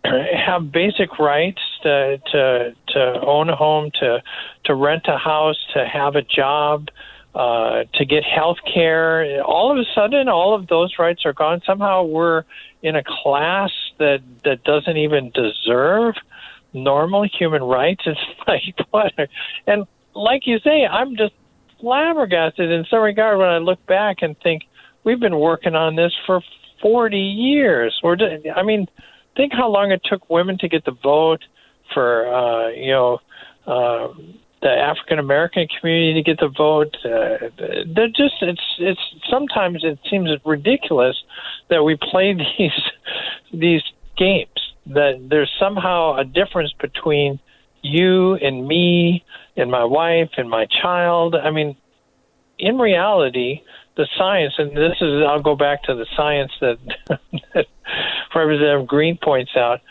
have 0.36 0.72
basic 0.72 1.20
rights 1.20 1.62
to 1.84 2.18
to 2.32 2.76
to 2.88 3.22
own 3.26 3.50
a 3.50 3.56
home 3.56 3.92
to 4.00 4.22
to 4.66 4.76
rent 4.76 5.04
a 5.08 5.18
house 5.18 5.58
to 5.74 5.86
have 5.86 6.16
a 6.16 6.22
job 6.22 6.90
uh 7.36 7.84
to 7.96 8.06
get 8.06 8.24
health 8.24 8.58
care. 8.72 9.42
All 9.44 9.72
of 9.72 9.78
a 9.78 9.86
sudden 9.96 10.28
all 10.30 10.56
of 10.56 10.68
those 10.68 10.94
rights 11.00 11.26
are 11.26 11.34
gone. 11.34 11.62
Somehow 11.66 12.04
we're 12.04 12.44
in 12.82 12.96
a 12.96 13.04
class 13.04 13.72
that 14.00 14.22
that 14.44 14.64
doesn't 14.64 14.98
even 14.98 15.32
deserve 15.32 16.16
normal 16.74 17.24
human 17.24 17.64
rights. 17.64 18.04
It's 18.08 18.20
like 18.48 18.88
what 18.92 19.14
and 19.68 19.86
like 20.16 20.46
you 20.46 20.60
say 20.60 20.86
i'm 20.86 21.18
just 21.18 21.34
flabbergasted 21.80 22.70
in 22.70 22.86
some 22.86 23.02
regard 23.02 23.40
when 23.40 23.50
i 23.50 23.58
look 23.58 23.84
back 23.88 24.18
and 24.22 24.38
think 24.42 24.62
we've 25.04 25.20
been 25.20 25.40
working 25.40 25.74
on 25.74 25.96
this 25.96 26.14
for 26.26 26.42
40 26.84 27.18
years. 27.18 27.98
Or 28.04 28.18
I 28.56 28.62
mean, 28.62 28.88
think 29.36 29.54
how 29.54 29.70
long 29.70 29.92
it 29.92 30.02
took 30.06 30.30
women 30.30 30.58
to 30.60 30.68
get 30.68 30.86
the 30.86 30.92
vote 30.92 31.42
for 31.94 32.28
uh, 32.28 32.70
you 32.70 32.92
know 32.92 33.20
uh, 33.66 34.10
the 34.64 34.70
African 34.70 35.20
American 35.20 35.68
community 35.68 36.14
to 36.14 36.24
get 36.24 36.40
the 36.40 36.48
vote. 36.48 36.96
Uh, 37.06 37.50
they're 37.94 38.08
just 38.08 38.42
it's 38.42 38.62
it's 38.80 39.02
sometimes 39.30 39.84
it 39.84 40.00
seems 40.10 40.30
ridiculous 40.46 41.16
that 41.70 41.84
we 41.84 41.98
play 41.98 42.34
these 42.58 42.82
these 43.54 43.84
games. 44.18 44.50
That 44.88 45.28
there's 45.30 45.52
somehow 45.60 46.18
a 46.18 46.26
difference 46.26 46.74
between 46.80 47.40
you 47.82 48.36
and 48.36 48.68
me 48.68 49.24
and 49.56 49.70
my 49.70 49.84
wife 49.84 50.32
and 50.38 50.50
my 50.50 50.66
child. 50.82 51.36
I 51.36 51.52
mean, 51.52 51.76
in 52.58 52.78
reality, 52.78 53.62
the 53.96 54.08
science, 54.18 54.54
and 54.58 54.76
this 54.76 54.98
is, 55.02 55.24
I'll 55.28 55.42
go 55.42 55.56
back 55.56 55.84
to 55.84 55.96
the 55.96 56.06
science 56.16 56.52
that, 56.62 56.78
that 57.54 57.68
Representative 58.36 58.88
Greene 58.88 59.18
points 59.22 59.52
out. 59.56 59.82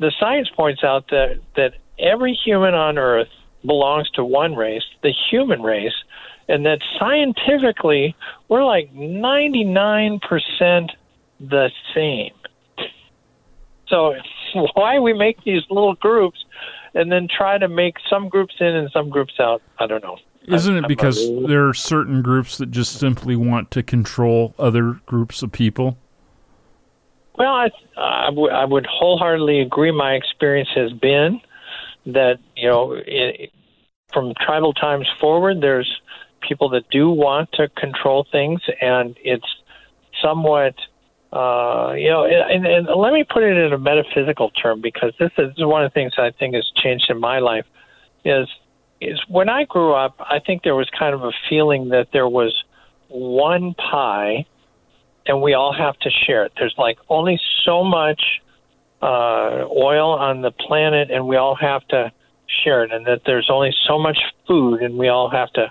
The 0.00 0.12
science 0.18 0.48
points 0.56 0.82
out 0.82 1.08
that, 1.10 1.40
that 1.56 1.74
every 1.98 2.34
human 2.44 2.74
on 2.74 2.98
Earth 2.98 3.28
belongs 3.64 4.10
to 4.10 4.24
one 4.24 4.54
race, 4.54 4.82
the 5.02 5.12
human 5.30 5.62
race, 5.62 5.94
and 6.48 6.66
that 6.66 6.80
scientifically, 6.98 8.16
we're 8.48 8.64
like 8.64 8.92
99% 8.94 10.20
the 11.40 11.70
same. 11.94 12.32
So, 13.88 14.14
why 14.74 14.98
we 14.98 15.12
make 15.12 15.42
these 15.44 15.62
little 15.70 15.94
groups 15.94 16.44
and 16.94 17.10
then 17.10 17.26
try 17.28 17.58
to 17.58 17.68
make 17.68 17.96
some 18.10 18.28
groups 18.28 18.54
in 18.60 18.66
and 18.66 18.90
some 18.92 19.08
groups 19.08 19.34
out. 19.40 19.62
I 19.78 19.86
don't 19.86 20.02
know. 20.02 20.18
Isn't 20.46 20.74
I'm- 20.74 20.84
it 20.84 20.88
because 20.88 21.24
there 21.46 21.68
are 21.68 21.74
certain 21.74 22.20
groups 22.22 22.58
that 22.58 22.70
just 22.70 22.98
simply 22.98 23.36
want 23.36 23.70
to 23.72 23.82
control 23.82 24.54
other 24.58 25.00
groups 25.06 25.42
of 25.42 25.52
people? 25.52 25.96
Well, 27.38 27.52
I, 27.54 27.70
I, 27.96 28.26
w- 28.26 28.50
I 28.50 28.64
would 28.64 28.86
wholeheartedly 28.86 29.60
agree. 29.60 29.90
My 29.90 30.12
experience 30.12 30.68
has 30.74 30.92
been 30.92 31.40
that, 32.06 32.38
you 32.56 32.68
know, 32.68 32.96
i 32.96 33.48
from 34.12 34.34
tribal 34.44 34.74
times 34.74 35.08
forward, 35.18 35.62
there's 35.62 35.90
people 36.46 36.68
that 36.68 36.84
do 36.90 37.08
want 37.08 37.50
to 37.52 37.68
control 37.68 38.26
things, 38.30 38.60
and 38.80 39.16
it's 39.24 39.46
somewhat, 40.22 40.74
uh, 41.32 41.94
you 41.96 42.10
know, 42.10 42.26
and, 42.26 42.66
and 42.66 42.86
let 42.88 43.14
me 43.14 43.24
put 43.24 43.42
it 43.42 43.56
in 43.56 43.72
a 43.72 43.78
metaphysical 43.78 44.50
term 44.50 44.82
because 44.82 45.14
this 45.18 45.30
is 45.38 45.52
one 45.58 45.82
of 45.82 45.90
the 45.90 45.94
things 45.94 46.12
I 46.18 46.30
think 46.30 46.54
has 46.54 46.70
changed 46.82 47.06
in 47.08 47.18
my 47.20 47.38
life 47.38 47.64
is 48.24 48.48
is 49.00 49.20
when 49.28 49.48
I 49.48 49.64
grew 49.64 49.94
up, 49.94 50.14
I 50.20 50.38
think 50.38 50.62
there 50.62 50.76
was 50.76 50.88
kind 50.96 51.12
of 51.12 51.22
a 51.24 51.32
feeling 51.48 51.88
that 51.88 52.08
there 52.12 52.28
was 52.28 52.54
one 53.08 53.74
pie 53.74 54.46
and 55.26 55.42
we 55.42 55.54
all 55.54 55.72
have 55.72 55.98
to 56.00 56.10
share 56.10 56.44
it. 56.44 56.52
There's 56.56 56.74
like 56.78 56.98
only 57.08 57.40
so 57.64 57.82
much 57.82 58.22
uh, 59.02 59.66
oil 59.68 60.12
on 60.12 60.42
the 60.42 60.52
planet, 60.52 61.10
and 61.10 61.26
we 61.26 61.36
all 61.36 61.56
have 61.56 61.86
to 61.88 62.12
share 62.62 62.84
it. 62.84 62.92
And 62.92 63.06
that 63.06 63.22
there's 63.26 63.48
only 63.50 63.74
so 63.86 63.98
much 63.98 64.18
food, 64.46 64.82
and 64.82 64.96
we 64.96 65.08
all 65.08 65.28
have 65.30 65.52
to 65.54 65.70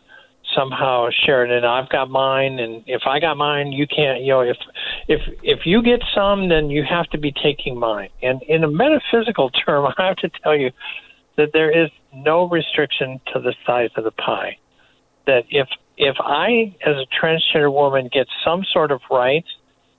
somehow 0.56 1.08
share 1.26 1.46
it. 1.46 1.52
And 1.52 1.66
I've 1.66 1.90
got 1.90 2.10
mine, 2.10 2.60
and 2.60 2.84
if 2.88 3.04
I 3.06 3.20
got 3.20 3.38
mine, 3.38 3.72
you 3.72 3.88
can't. 3.88 4.22
You 4.22 4.34
know, 4.34 4.42
if 4.42 4.58
if 5.08 5.22
if 5.44 5.60
you 5.66 5.82
get 5.82 6.02
some, 6.14 6.50
then 6.50 6.70
you 6.70 6.84
have 6.84 7.08
to 7.12 7.18
be 7.18 7.32
taking 7.32 7.80
mine. 7.80 8.10
And 8.22 8.42
in 8.44 8.64
a 8.64 8.70
metaphysical 8.70 9.50
term, 9.66 9.86
I 9.98 10.08
have 10.08 10.18
to 10.18 10.30
tell 10.44 10.56
you 10.56 10.72
that 11.38 11.50
there 11.54 11.72
is 11.72 11.90
no 12.14 12.50
restriction 12.50 13.20
to 13.34 13.40
the 13.40 13.54
size 13.66 13.90
of 13.96 14.04
the 14.04 14.12
pie. 14.12 14.58
That 15.26 15.44
if 15.50 15.68
if 15.98 16.16
I, 16.20 16.76
as 16.86 16.96
a 16.96 17.06
transgender 17.14 17.72
woman, 17.72 18.10
get 18.12 18.28
some 18.44 18.64
sort 18.74 18.92
of 18.92 19.02
rights, 19.10 19.48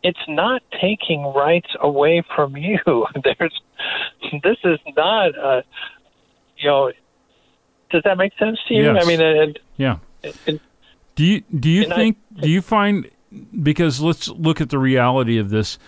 it's 0.02 0.18
not 0.28 0.62
taking 0.80 1.22
rights 1.34 1.68
away 1.80 2.22
from 2.34 2.56
you. 2.56 2.78
There's, 3.24 3.60
this 4.42 4.56
is 4.64 4.78
not, 4.96 5.36
a, 5.36 5.62
you 6.58 6.68
know, 6.68 6.92
does 7.90 8.02
that 8.04 8.16
make 8.18 8.32
sense 8.38 8.58
to 8.68 8.74
you? 8.74 8.84
Yes. 8.92 9.04
I 9.04 9.06
mean, 9.08 9.20
it, 9.20 9.58
Yeah. 9.76 9.98
it, 10.22 10.36
it, 10.46 10.60
Do 11.14 11.24
you 11.24 11.42
do 11.58 11.68
you 11.70 11.84
And 11.84 11.92
I- 11.92 11.96
think 11.96 12.16
do 12.40 12.48
you 12.50 12.62
find 12.62 13.10
because 13.62 14.00
let's 14.00 14.28
look 14.28 14.60
at 14.60 14.70
the 14.70 14.78
reality 14.78 15.38
of 15.38 15.50
this. 15.50 15.78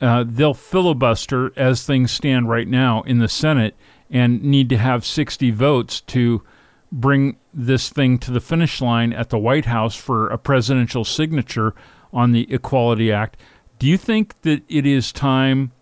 Uh, 0.00 0.24
they'll 0.26 0.54
filibuster 0.54 1.52
as 1.58 1.84
things 1.84 2.10
stand 2.10 2.48
right 2.48 2.66
now 2.68 3.02
in 3.02 3.18
the 3.18 3.28
Senate 3.28 3.74
and 4.10 4.42
need 4.42 4.68
to 4.70 4.78
have 4.78 5.04
60 5.04 5.50
votes 5.50 6.00
to 6.02 6.42
bring 6.90 7.36
this 7.52 7.90
thing 7.90 8.18
to 8.18 8.30
the 8.30 8.40
finish 8.40 8.80
line 8.80 9.12
at 9.12 9.28
the 9.28 9.38
White 9.38 9.66
House 9.66 9.94
for 9.94 10.28
a 10.28 10.38
presidential 10.38 11.04
signature 11.04 11.74
on 12.12 12.32
the 12.32 12.50
Equality 12.52 13.12
Act. 13.12 13.36
Do 13.80 13.88
you 13.88 13.96
think 13.96 14.42
that 14.42 14.62
it 14.68 14.84
is 14.84 15.10
time, 15.10 15.72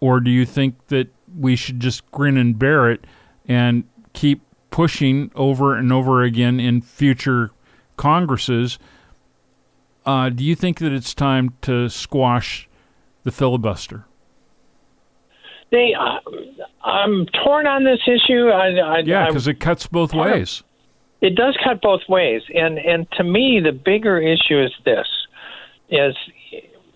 or 0.00 0.18
do 0.18 0.32
you 0.32 0.44
think 0.44 0.88
that 0.88 1.08
we 1.38 1.54
should 1.54 1.78
just 1.78 2.10
grin 2.10 2.36
and 2.36 2.58
bear 2.58 2.90
it 2.90 3.06
and 3.46 3.84
keep 4.12 4.42
pushing 4.70 5.30
over 5.36 5.76
and 5.76 5.92
over 5.92 6.22
again 6.22 6.58
in 6.58 6.82
future 6.82 7.52
Congresses? 7.96 8.80
Uh, 10.04 10.28
do 10.28 10.42
you 10.42 10.56
think 10.56 10.80
that 10.80 10.92
it's 10.92 11.14
time 11.14 11.54
to 11.62 11.88
squash 11.88 12.68
the 13.22 13.30
filibuster? 13.30 14.04
they, 15.70 15.94
uh, 15.94 16.18
I'm 16.84 17.26
torn 17.44 17.66
on 17.66 17.84
this 17.84 18.00
issue. 18.06 18.48
I, 18.48 18.70
I, 18.78 18.98
Yeah, 18.98 19.26
because 19.26 19.46
it 19.46 19.60
cuts 19.60 19.86
both 19.86 20.12
ways. 20.14 20.62
it 21.20 21.34
does 21.36 21.56
cut 21.62 21.80
both 21.80 22.02
ways 22.08 22.42
and 22.54 22.78
and 22.78 23.10
to 23.12 23.24
me 23.24 23.60
the 23.62 23.72
bigger 23.72 24.18
issue 24.18 24.62
is 24.62 24.70
this 24.84 25.06
is 25.90 26.14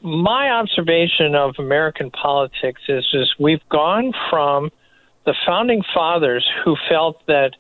my 0.03 0.51
observation 0.51 1.35
of 1.35 1.55
american 1.59 2.11
politics 2.11 2.81
is 2.89 3.07
is 3.13 3.35
we've 3.39 3.67
gone 3.69 4.13
from 4.31 4.71
the 5.27 5.35
founding 5.47 5.83
fathers 5.95 6.47
who 6.65 6.77
felt 6.89 7.25
that 7.27 7.51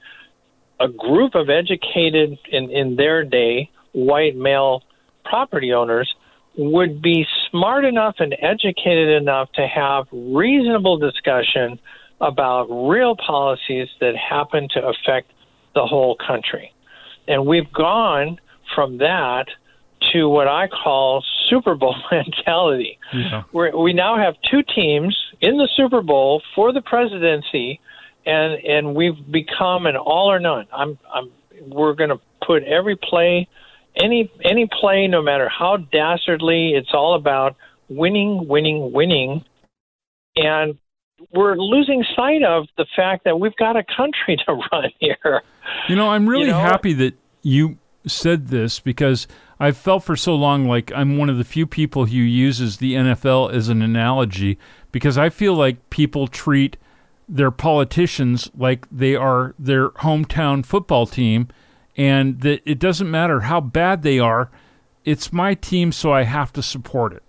a 0.80 0.88
group 0.88 1.34
of 1.34 1.50
educated 1.50 2.38
in 2.50 2.70
in 2.70 2.96
their 2.96 3.24
day 3.24 3.70
white 3.92 4.36
male 4.36 4.82
property 5.24 5.72
owners 5.72 6.14
would 6.56 7.00
be 7.00 7.26
smart 7.50 7.84
enough 7.84 8.16
and 8.18 8.34
educated 8.40 9.08
enough 9.08 9.50
to 9.52 9.66
have 9.66 10.06
reasonable 10.12 10.98
discussion 10.98 11.78
about 12.20 12.64
real 12.88 13.16
policies 13.16 13.88
that 14.00 14.14
happen 14.16 14.68
to 14.70 14.80
affect 14.80 15.30
the 15.74 15.86
whole 15.86 16.16
country. 16.16 16.72
And 17.28 17.46
we've 17.46 17.72
gone 17.72 18.38
from 18.74 18.98
that 18.98 19.46
to 20.12 20.28
what 20.28 20.48
I 20.48 20.68
call 20.68 21.24
Super 21.48 21.74
Bowl 21.74 21.96
mentality. 22.12 22.98
Yeah. 23.12 23.44
Where 23.52 23.76
we 23.76 23.92
now 23.92 24.16
have 24.16 24.34
two 24.50 24.62
teams 24.74 25.16
in 25.40 25.56
the 25.56 25.68
Super 25.76 26.02
Bowl 26.02 26.42
for 26.54 26.72
the 26.72 26.82
presidency, 26.82 27.80
and 28.26 28.54
and 28.64 28.94
we've 28.94 29.30
become 29.30 29.86
an 29.86 29.96
all 29.96 30.30
or 30.30 30.38
none. 30.38 30.66
I'm 30.72 30.98
I'm 31.12 31.30
we're 31.68 31.94
going 31.94 32.10
to 32.10 32.20
put 32.46 32.62
every 32.64 32.96
play, 32.96 33.48
any 33.96 34.30
any 34.44 34.68
play, 34.80 35.06
no 35.06 35.22
matter 35.22 35.48
how 35.48 35.76
dastardly, 35.76 36.72
it's 36.74 36.90
all 36.92 37.14
about 37.14 37.56
winning, 37.88 38.46
winning, 38.48 38.92
winning, 38.92 39.44
and 40.36 40.78
we're 41.32 41.56
losing 41.56 42.04
sight 42.16 42.42
of 42.42 42.66
the 42.76 42.86
fact 42.96 43.24
that 43.24 43.38
we've 43.38 43.56
got 43.56 43.76
a 43.76 43.84
country 43.84 44.36
to 44.46 44.54
run 44.72 44.90
here. 44.98 45.42
You 45.88 45.96
know, 45.96 46.08
I'm 46.08 46.28
really 46.28 46.46
know? 46.46 46.58
happy 46.58 46.94
that 46.94 47.14
you 47.42 47.78
said 48.06 48.48
this 48.48 48.80
because 48.80 49.26
I've 49.58 49.76
felt 49.76 50.04
for 50.04 50.16
so 50.16 50.34
long 50.34 50.66
like 50.66 50.90
I'm 50.94 51.18
one 51.18 51.28
of 51.28 51.38
the 51.38 51.44
few 51.44 51.66
people 51.66 52.06
who 52.06 52.16
uses 52.16 52.78
the 52.78 52.94
NFL 52.94 53.52
as 53.52 53.68
an 53.68 53.82
analogy 53.82 54.58
because 54.92 55.18
I 55.18 55.28
feel 55.28 55.54
like 55.54 55.90
people 55.90 56.26
treat 56.26 56.76
their 57.28 57.50
politicians 57.50 58.50
like 58.56 58.86
they 58.90 59.14
are 59.14 59.54
their 59.58 59.90
hometown 59.90 60.64
football 60.64 61.06
team 61.06 61.48
and 61.96 62.40
that 62.40 62.62
it 62.64 62.78
doesn't 62.78 63.10
matter 63.10 63.40
how 63.40 63.60
bad 63.60 64.02
they 64.02 64.18
are, 64.18 64.50
it's 65.04 65.32
my 65.32 65.54
team 65.54 65.92
so 65.92 66.12
I 66.12 66.22
have 66.22 66.52
to 66.54 66.62
support 66.62 67.12
it. 67.12 67.22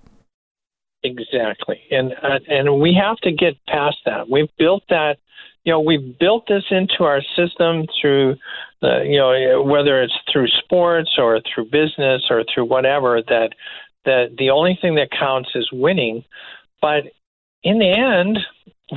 Exactly, 1.03 1.81
and 1.89 2.13
uh, 2.21 2.39
and 2.47 2.79
we 2.79 2.93
have 2.93 3.17
to 3.17 3.31
get 3.31 3.55
past 3.65 3.97
that. 4.05 4.29
We've 4.29 4.55
built 4.59 4.83
that, 4.89 5.17
you 5.63 5.71
know, 5.71 5.79
we've 5.79 6.17
built 6.17 6.47
this 6.47 6.63
into 6.71 7.03
our 7.03 7.21
system 7.35 7.85
through, 7.99 8.35
the, 8.81 9.03
you 9.05 9.17
know, 9.17 9.61
whether 9.61 10.01
it's 10.01 10.13
through 10.31 10.47
sports 10.47 11.11
or 11.17 11.39
through 11.41 11.65
business 11.65 12.23
or 12.29 12.43
through 12.51 12.65
whatever. 12.65 13.21
That 13.27 13.51
that 14.05 14.35
the 14.37 14.49
only 14.49 14.77
thing 14.81 14.95
that 14.95 15.09
counts 15.11 15.49
is 15.53 15.69
winning, 15.71 16.23
but 16.81 17.03
in 17.63 17.77
the 17.77 17.89
end, 17.89 18.39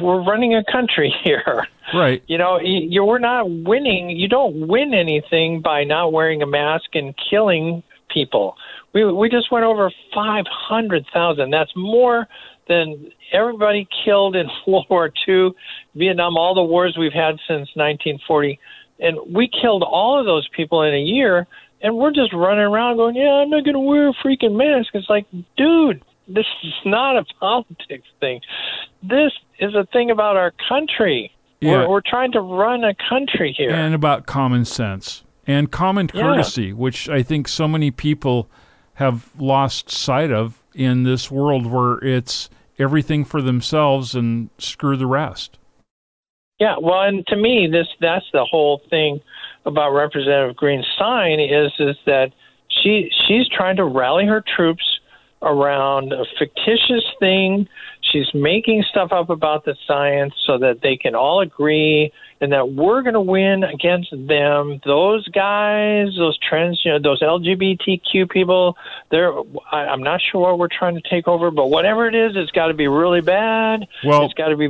we're 0.01 0.23
running 0.23 0.55
a 0.55 0.65
country 0.65 1.15
here. 1.25 1.67
Right. 1.93 2.23
You 2.27 2.39
know, 2.39 2.59
you, 2.59 2.89
you 2.89 3.05
we're 3.05 3.19
not 3.19 3.45
winning. 3.49 4.11
You 4.11 4.29
don't 4.29 4.67
win 4.67 4.95
anything 4.95 5.61
by 5.61 5.85
not 5.85 6.13
wearing 6.13 6.43
a 6.43 6.47
mask 6.47 6.95
and 6.95 7.15
killing 7.31 7.83
people. 8.09 8.57
We 8.95 9.05
we 9.13 9.29
just 9.29 9.53
went 9.53 9.65
over 9.65 9.91
five 10.15 10.47
hundred 10.49 11.05
thousand. 11.13 11.51
That's 11.51 11.73
more 11.77 12.27
than 12.69 13.11
everybody 13.33 13.87
killed 14.05 14.37
in 14.37 14.47
World 14.67 14.87
War 14.91 15.13
II, 15.29 15.51
Vietnam, 15.95 16.37
all 16.37 16.55
the 16.55 16.63
wars 16.63 16.97
we've 16.99 17.13
had 17.13 17.37
since 17.49 17.69
1940, 17.75 18.59
and 19.01 19.19
we 19.35 19.49
killed 19.49 19.83
all 19.83 20.19
of 20.19 20.27
those 20.27 20.49
people 20.57 20.83
in 20.83 20.95
a 20.95 21.01
year. 21.01 21.47
And 21.83 21.97
we're 21.97 22.13
just 22.13 22.33
running 22.33 22.65
around 22.65 22.97
going, 22.97 23.15
"Yeah, 23.15 23.43
I'm 23.43 23.51
not 23.51 23.65
going 23.65 23.75
to 23.75 23.81
wear 23.81 24.09
a 24.09 24.13
freaking 24.15 24.57
mask." 24.57 24.95
It's 24.95 25.11
like, 25.11 25.27
dude, 25.59 26.03
this 26.27 26.47
is 26.65 26.73
not 26.87 27.17
a 27.19 27.25
politics 27.39 28.09
thing. 28.21 28.41
This 29.03 29.33
is 29.59 29.75
a 29.75 29.85
thing 29.93 30.11
about 30.11 30.37
our 30.37 30.53
country. 30.67 31.31
Yeah. 31.61 31.81
We're, 31.83 31.89
we're 31.91 32.01
trying 32.07 32.33
to 32.33 32.41
run 32.41 32.85
a 32.85 32.95
country 32.95 33.55
here. 33.57 33.71
and 33.71 33.95
about 33.95 34.25
common 34.27 34.65
sense 34.65 35.25
and 35.47 35.71
common 35.71 36.09
Yeah. 36.15 36.23
courtesy, 36.23 36.73
which 36.73 37.09
I 37.11 37.23
think 37.23 37.49
so 37.49 37.69
many 37.69 37.91
people 37.91 38.49
have 38.95 39.29
lost 39.39 39.91
sight 39.91 40.31
of 40.31 40.63
in 40.75 41.03
this 41.03 41.31
world 41.31 41.67
where 41.67 41.99
it's 41.99 42.49
everything 42.79 43.25
for 43.25 43.41
themselves 43.41 44.15
and 44.15 44.51
screw 44.59 44.97
the 44.97 45.07
rest. 45.07 45.59
Yeah, 46.61 46.77
well, 46.81 47.03
and 47.03 47.27
to 47.27 47.37
me, 47.37 47.69
this 47.71 47.89
that's 48.01 48.27
the 48.33 48.45
whole 48.45 48.81
thing 48.89 49.21
about 49.67 49.91
Representative 49.91 50.57
Greene's 50.57 50.87
sign 50.99 51.41
is 51.41 51.73
is 51.79 51.97
that 52.07 52.33
she 52.69 53.11
she's 53.27 53.49
trying 53.49 53.77
to 53.77 53.85
rally 53.85 54.27
her 54.27 54.43
troops 54.57 54.85
around 55.43 56.13
a 56.13 56.25
fictitious 56.39 57.05
thing. 57.19 57.69
She's 58.15 58.33
making 58.33 58.85
stuff 58.89 59.11
up 59.11 59.29
about 59.29 59.65
the 59.65 59.75
science 59.89 60.35
so 60.47 60.57
that 60.59 60.81
they 60.83 60.97
can 60.97 61.17
all 61.17 61.41
agree 61.41 62.13
and 62.41 62.53
that 62.53 62.71
we're 62.71 63.03
going 63.03 63.15
to 63.15 63.21
win 63.21 63.65
against 63.65 64.11
them. 64.13 64.81
Those 64.85 65.27
guys, 65.29 66.09
those 66.17 66.39
trans, 66.39 66.81
you 66.85 66.93
know, 66.93 67.01
those 67.01 67.21
LGBTQ 67.23 68.31
people, 68.31 68.77
they're 69.11 69.33
I, 69.73 69.87
I'm 69.87 70.03
not 70.03 70.21
sure 70.31 70.41
what 70.43 70.59
we're 70.61 70.69
trying 70.69 70.95
to 70.95 71.03
take 71.11 71.27
over, 71.27 71.51
but 71.51 71.67
whatever 71.71 72.07
it 72.07 72.15
is, 72.15 72.37
it's 72.37 72.53
got 72.53 72.69
to 72.69 72.75
be 72.75 72.87
really 72.87 73.21
bad. 73.21 73.87
Well, 74.05 74.25
it's 74.27 74.35
got 74.35 74.49
to 74.51 74.57
be 74.57 74.67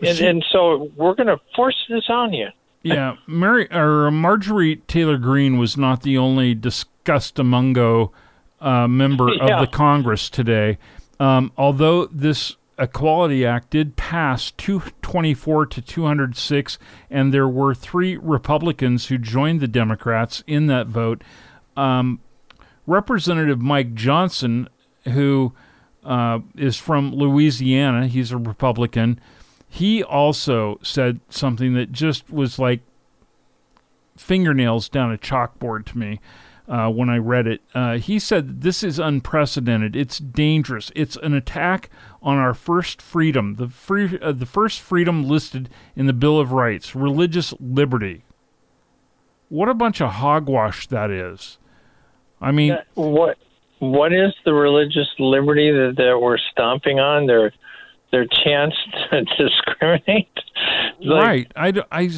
and, 0.00 0.16
She- 0.16 0.26
and 0.26 0.44
so 0.52 0.90
we're 0.96 1.14
going 1.14 1.26
to 1.26 1.40
force 1.56 1.76
this 1.88 2.04
on 2.08 2.32
you. 2.32 2.48
yeah, 2.84 3.16
Mary 3.26 3.66
or 3.72 4.12
Marjorie 4.12 4.76
Taylor 4.86 5.18
Greene 5.18 5.58
was 5.58 5.76
not 5.76 6.02
the 6.04 6.16
only 6.16 6.54
disgustamungo 6.54 8.10
uh, 8.60 8.86
member 8.86 9.28
Yeah. 9.34 9.60
of 9.60 9.68
the 9.68 9.76
Congress 9.76 10.30
today. 10.30 10.78
Um, 11.20 11.50
although 11.56 12.06
this 12.06 12.54
Equality 12.78 13.44
Act 13.44 13.70
did 13.70 13.96
pass 13.96 14.52
224 14.52 15.66
to 15.66 15.82
206, 15.82 16.78
and 17.10 17.34
there 17.34 17.48
were 17.48 17.74
three 17.74 18.16
Republicans 18.16 19.06
who 19.06 19.18
joined 19.18 19.60
the 19.60 19.68
Democrats 19.68 20.44
in 20.46 20.66
that 20.68 20.86
vote. 20.86 21.22
Um, 21.76 22.20
Representative 22.86 23.60
Mike 23.60 23.94
Johnson, 23.94 24.68
who 25.04 25.52
uh, 26.04 26.38
is 26.56 26.76
from 26.76 27.12
Louisiana, 27.12 28.06
he's 28.06 28.30
a 28.32 28.38
Republican. 28.38 29.20
He 29.68 30.02
also 30.02 30.78
said 30.82 31.20
something 31.28 31.74
that 31.74 31.92
just 31.92 32.30
was 32.30 32.58
like 32.58 32.80
fingernails 34.16 34.88
down 34.88 35.12
a 35.12 35.18
chalkboard 35.18 35.84
to 35.86 35.98
me 35.98 36.20
uh, 36.68 36.90
when 36.90 37.08
I 37.08 37.16
read 37.16 37.46
it. 37.46 37.62
Uh, 37.74 37.98
he 37.98 38.18
said, 38.18 38.60
This 38.60 38.82
is 38.82 38.98
unprecedented. 38.98 39.96
It's 39.96 40.18
dangerous. 40.18 40.92
It's 40.94 41.16
an 41.22 41.34
attack 41.34 41.88
on 42.22 42.36
our 42.36 42.54
first 42.54 43.00
freedom, 43.00 43.54
the, 43.54 43.68
free, 43.68 44.18
uh, 44.20 44.32
the 44.32 44.46
first 44.46 44.80
freedom 44.80 45.24
listed 45.26 45.68
in 45.96 46.06
the 46.06 46.12
Bill 46.12 46.38
of 46.38 46.52
Rights, 46.52 46.94
religious 46.94 47.54
liberty. 47.58 48.24
What 49.48 49.68
a 49.68 49.74
bunch 49.74 50.00
of 50.02 50.10
hogwash 50.10 50.86
that 50.88 51.10
is. 51.10 51.58
I 52.40 52.52
mean, 52.52 52.76
What 52.94 53.38
what 53.80 54.12
is 54.12 54.34
the 54.44 54.52
religious 54.52 55.08
liberty 55.20 55.70
that, 55.70 55.94
that 55.96 56.18
we're 56.20 56.38
stomping 56.52 56.98
on? 57.00 57.26
Their 57.26 57.52
their 58.10 58.26
chance 58.26 58.74
to 59.10 59.24
discriminate. 59.24 60.28
Like, 61.00 61.24
right. 61.24 61.52
I, 61.56 61.72
I 61.90 62.10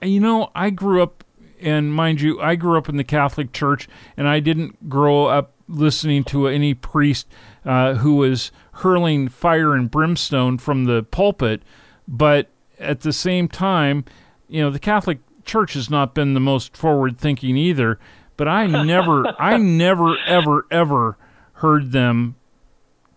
I- 0.00 0.06
you 0.06 0.20
know, 0.20 0.50
I 0.54 0.70
grew 0.70 1.02
up, 1.02 1.24
and 1.66 1.92
mind 1.92 2.20
you, 2.20 2.40
I 2.40 2.54
grew 2.54 2.78
up 2.78 2.88
in 2.88 2.96
the 2.96 3.02
Catholic 3.02 3.52
Church, 3.52 3.88
and 4.16 4.28
I 4.28 4.38
didn't 4.38 4.88
grow 4.88 5.26
up 5.26 5.52
listening 5.66 6.22
to 6.22 6.46
any 6.46 6.74
priest 6.74 7.26
uh, 7.64 7.94
who 7.94 8.14
was 8.14 8.52
hurling 8.74 9.28
fire 9.28 9.74
and 9.74 9.90
brimstone 9.90 10.58
from 10.58 10.84
the 10.84 11.02
pulpit. 11.02 11.62
But 12.06 12.50
at 12.78 13.00
the 13.00 13.12
same 13.12 13.48
time, 13.48 14.04
you 14.46 14.62
know, 14.62 14.70
the 14.70 14.78
Catholic 14.78 15.18
Church 15.44 15.74
has 15.74 15.90
not 15.90 16.14
been 16.14 16.34
the 16.34 16.40
most 16.40 16.76
forward 16.76 17.18
thinking 17.18 17.56
either. 17.56 17.98
But 18.36 18.46
I 18.46 18.68
never, 18.68 19.34
I 19.42 19.56
never, 19.56 20.16
ever, 20.24 20.66
ever 20.70 21.18
heard 21.54 21.90
them 21.90 22.36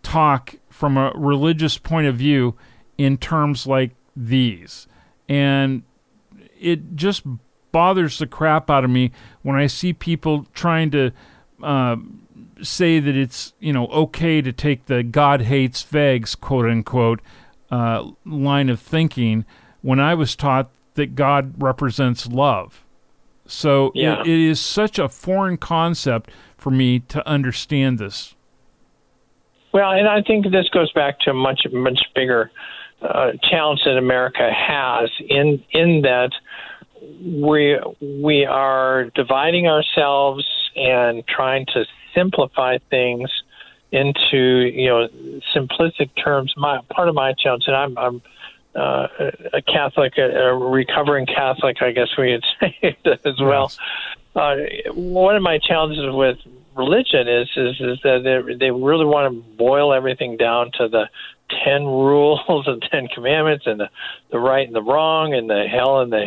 talk 0.02 0.56
from 0.72 0.98
a 0.98 1.12
religious 1.14 1.78
point 1.78 2.08
of 2.08 2.16
view 2.16 2.56
in 2.98 3.18
terms 3.18 3.68
like 3.68 3.92
these. 4.16 4.88
And 5.28 5.84
it 6.60 6.96
just 6.96 7.24
bothers 7.72 8.20
the 8.20 8.28
crap 8.28 8.70
out 8.70 8.84
of 8.84 8.90
me 8.90 9.12
when 9.42 9.56
I 9.56 9.68
see 9.68 9.94
people 9.94 10.46
trying 10.54 10.92
to 10.92 11.12
uh, 11.62 11.98
say 12.62 13.00
that 13.00 13.16
it's, 13.16 13.54
you 13.60 13.74
know, 13.74 13.88
okay 13.88 14.42
to 14.42 14.52
take 14.52 14.86
the 14.86 15.04
God 15.04 15.42
hates 15.42 15.84
vags, 15.84 16.40
quote 16.40 16.66
unquote, 16.66 17.22
uh, 17.72 18.10
line 18.26 18.70
of 18.70 18.80
thinking 18.80 19.46
when 19.82 20.00
I 20.00 20.14
was 20.16 20.36
taught 20.36 20.70
that 20.96 21.16
God 21.16 21.54
represents 21.58 22.28
love. 22.28 22.84
So 23.46 23.92
it- 24.22 24.28
it 24.28 24.40
is 24.40 24.60
such 24.60 25.00
a 25.00 25.08
foreign 25.10 25.58
concept 25.58 26.30
for 26.58 26.72
me 26.72 27.00
to 27.00 27.26
understand 27.28 27.98
this. 27.98 28.36
Well, 29.72 29.92
and 29.92 30.08
I 30.08 30.22
think 30.22 30.52
this 30.52 30.68
goes 30.70 30.92
back 30.94 31.20
to 31.22 31.32
a 31.32 31.34
much 31.34 31.62
much 31.72 32.02
bigger 32.16 32.52
uh, 33.02 33.32
challenge 33.50 33.82
that 33.86 33.98
America 33.98 34.52
has 34.52 35.10
in 35.30 35.64
in 35.72 36.02
that 36.02 36.32
we 37.22 37.80
we 38.02 38.45
are 38.45 39.06
dividing 39.15 39.67
ourselves 39.67 40.45
and 40.76 41.26
trying 41.28 41.65
to 41.67 41.86
simplify 42.13 42.78
things 42.89 43.30
into 43.91 44.38
you 44.38 44.88
know 44.88 45.08
simplistic 45.56 46.10
terms. 46.24 46.54
My 46.58 46.80
part 46.89 47.10
of 47.10 47.15
my 47.15 47.34
challenge, 47.34 47.63
and 47.67 47.76
I'm 47.76 47.98
I'm 47.98 48.22
uh, 48.76 49.08
a 49.54 49.62
Catholic, 49.62 50.13
a, 50.17 50.22
a 50.22 50.56
recovering 50.56 51.26
Catholic, 51.26 51.82
I 51.82 51.91
guess 51.91 52.10
we 52.17 52.32
would 52.32 52.45
say 52.82 52.98
as 53.04 53.39
well. 53.39 53.72
Uh, 54.36 54.56
one 54.93 55.36
of 55.36 55.41
my 55.41 55.58
challenges 55.58 56.06
with 56.08 56.38
religion 56.76 57.28
is 57.28 57.50
is, 57.58 57.76
is 57.80 58.00
that 58.04 58.22
they, 58.24 58.56
they 58.56 58.72
really 58.72 59.06
want 59.06 59.34
to 59.34 59.41
boil 59.58 59.93
everything 59.93 60.38
down 60.38 60.72
to 60.78 60.88
the 60.88 61.10
ten 61.66 61.86
rules 61.86 62.40
and 62.68 62.82
ten 62.92 63.08
commandments 63.08 63.66
and 63.68 63.80
the 63.80 63.90
the 64.32 64.40
right 64.40 64.66
and 64.66 64.76
the 64.76 64.82
wrong 64.82 65.34
and 65.34 65.50
the 65.50 65.66
hell 65.70 66.02
and 66.02 66.12
the 66.12 66.26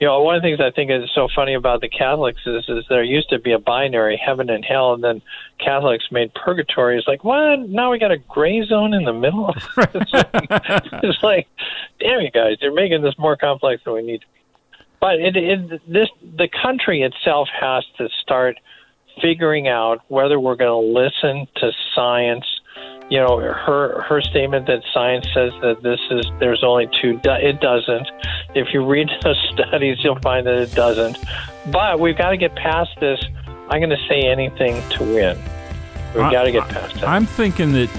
you 0.00 0.06
know 0.06 0.22
one 0.22 0.36
of 0.36 0.42
the 0.42 0.46
things 0.48 0.60
I 0.60 0.70
think 0.70 0.90
is 0.90 1.10
so 1.14 1.28
funny 1.34 1.54
about 1.54 1.80
the 1.80 1.88
Catholics 1.88 2.40
is 2.46 2.64
is 2.68 2.84
there 2.88 3.02
used 3.02 3.30
to 3.30 3.38
be 3.38 3.52
a 3.52 3.58
binary 3.58 4.16
heaven 4.16 4.50
and 4.50 4.64
hell 4.64 4.94
and 4.94 5.02
then 5.02 5.22
Catholics 5.58 6.04
made 6.10 6.34
purgatory. 6.34 6.98
It's 6.98 7.08
like 7.08 7.24
what 7.24 7.60
now 7.68 7.90
we 7.90 7.98
got 7.98 8.12
a 8.12 8.18
gray 8.18 8.64
zone 8.66 8.94
in 8.94 9.04
the 9.04 9.12
middle. 9.12 9.54
it's, 9.76 10.12
like, 10.12 10.38
it's 11.02 11.22
like 11.22 11.48
damn 12.00 12.20
you 12.20 12.30
guys, 12.30 12.56
you're 12.60 12.74
making 12.74 13.02
this 13.02 13.14
more 13.18 13.36
complex 13.36 13.82
than 13.84 13.94
we 13.94 14.02
need 14.02 14.20
to. 14.20 14.26
Be 14.26 14.32
but 15.04 15.20
it, 15.20 15.36
it 15.36 15.82
this 15.86 16.08
the 16.22 16.48
country 16.48 17.02
itself 17.02 17.48
has 17.60 17.84
to 17.98 18.08
start 18.22 18.58
figuring 19.20 19.68
out 19.68 19.98
whether 20.08 20.40
we're 20.40 20.56
going 20.56 20.70
to 20.70 20.98
listen 20.98 21.46
to 21.56 21.70
science. 21.94 22.46
You 23.10 23.18
know, 23.18 23.38
her 23.38 24.02
her 24.02 24.20
statement 24.22 24.66
that 24.66 24.82
science 24.92 25.26
says 25.34 25.52
that 25.60 25.82
this 25.82 26.00
is 26.10 26.26
there's 26.40 26.64
only 26.64 26.88
two. 27.00 27.20
It 27.24 27.60
doesn't. 27.60 28.08
If 28.54 28.72
you 28.72 28.84
read 28.84 29.08
the 29.22 29.34
studies, 29.52 29.98
you'll 30.02 30.18
find 30.20 30.46
that 30.46 30.54
it 30.54 30.74
doesn't. 30.74 31.18
But 31.70 32.00
we've 32.00 32.16
got 32.16 32.30
to 32.30 32.36
get 32.36 32.54
past 32.56 32.90
this. 33.00 33.22
I'm 33.68 33.80
going 33.80 33.90
to 33.90 34.08
say 34.08 34.20
anything 34.22 34.82
to 34.90 35.04
win. 35.04 35.38
We've 36.14 36.24
I- 36.24 36.32
got 36.32 36.44
to 36.44 36.52
get 36.52 36.68
past 36.68 36.94
that. 36.96 37.08
I'm 37.08 37.26
thinking 37.26 37.72
that 37.72 37.90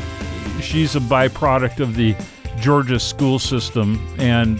she's 0.61 0.95
a 0.95 0.99
byproduct 0.99 1.79
of 1.79 1.95
the 1.95 2.15
Georgia 2.59 2.99
school 2.99 3.39
system, 3.39 3.99
and 4.17 4.59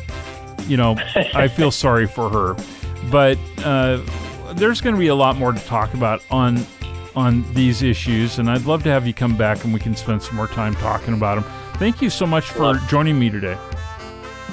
you 0.68 0.78
know, 0.78 0.96
I 1.34 1.48
feel 1.48 1.72
sorry 1.72 2.08
for 2.08 2.30
her. 2.30 2.56
But 3.10 3.38
uh, 3.64 4.02
there's 4.54 4.82
going 4.82 4.96
to 4.96 5.00
be 5.00 5.08
a 5.08 5.16
lot 5.16 5.38
more 5.38 5.52
to 5.52 5.60
talk 5.66 5.94
about 5.94 6.24
on 6.30 6.66
on 7.16 7.46
these 7.54 7.82
issues, 7.82 8.40
and 8.40 8.50
I'd 8.50 8.66
love 8.66 8.84
to 8.84 8.90
have 8.90 9.08
you 9.08 9.14
come 9.14 9.36
back 9.38 9.64
and 9.64 9.74
we 9.74 9.80
can 9.80 9.96
spend 9.96 10.22
some 10.22 10.36
more 10.36 10.48
time 10.48 10.76
talking 10.76 11.14
about 11.14 11.36
them. 11.36 11.46
Thank 11.76 12.02
you 12.02 12.10
so 12.10 12.26
much 12.26 12.50
for 12.50 12.76
joining 12.88 13.20
me 13.20 13.30
today. 13.30 13.58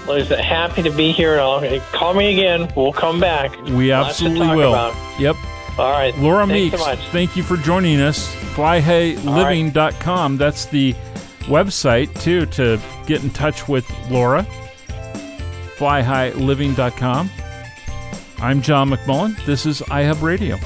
Lisa, 0.08 0.40
happy 0.40 0.82
to 0.82 0.90
be 0.90 1.12
here. 1.12 1.38
And 1.38 1.82
call 1.92 2.14
me 2.14 2.32
again. 2.32 2.72
We'll 2.76 2.92
come 2.92 3.20
back. 3.20 3.56
We 3.66 3.92
absolutely 3.92 4.48
will. 4.56 4.72
about. 4.72 4.94
Yep. 5.20 5.36
All 5.78 5.90
right. 5.90 6.16
Laura 6.18 6.46
Thanks 6.46 6.76
Meeks, 6.76 6.84
so 6.84 6.96
thank 7.12 7.36
you 7.36 7.42
for 7.42 7.56
joining 7.56 8.00
us. 8.00 8.34
FlyHighLiving.com. 8.54 10.36
That's 10.36 10.66
the 10.66 10.94
website, 11.42 12.20
too, 12.20 12.46
to 12.46 12.80
get 13.06 13.22
in 13.22 13.30
touch 13.30 13.68
with 13.68 13.88
Laura. 14.10 14.46
FlyHighLiving.com. 15.76 17.30
I'm 18.38 18.60
John 18.60 18.90
McMullen. 18.90 19.42
This 19.46 19.66
is 19.66 19.80
iHub 19.82 20.20
Radio. 20.20 20.58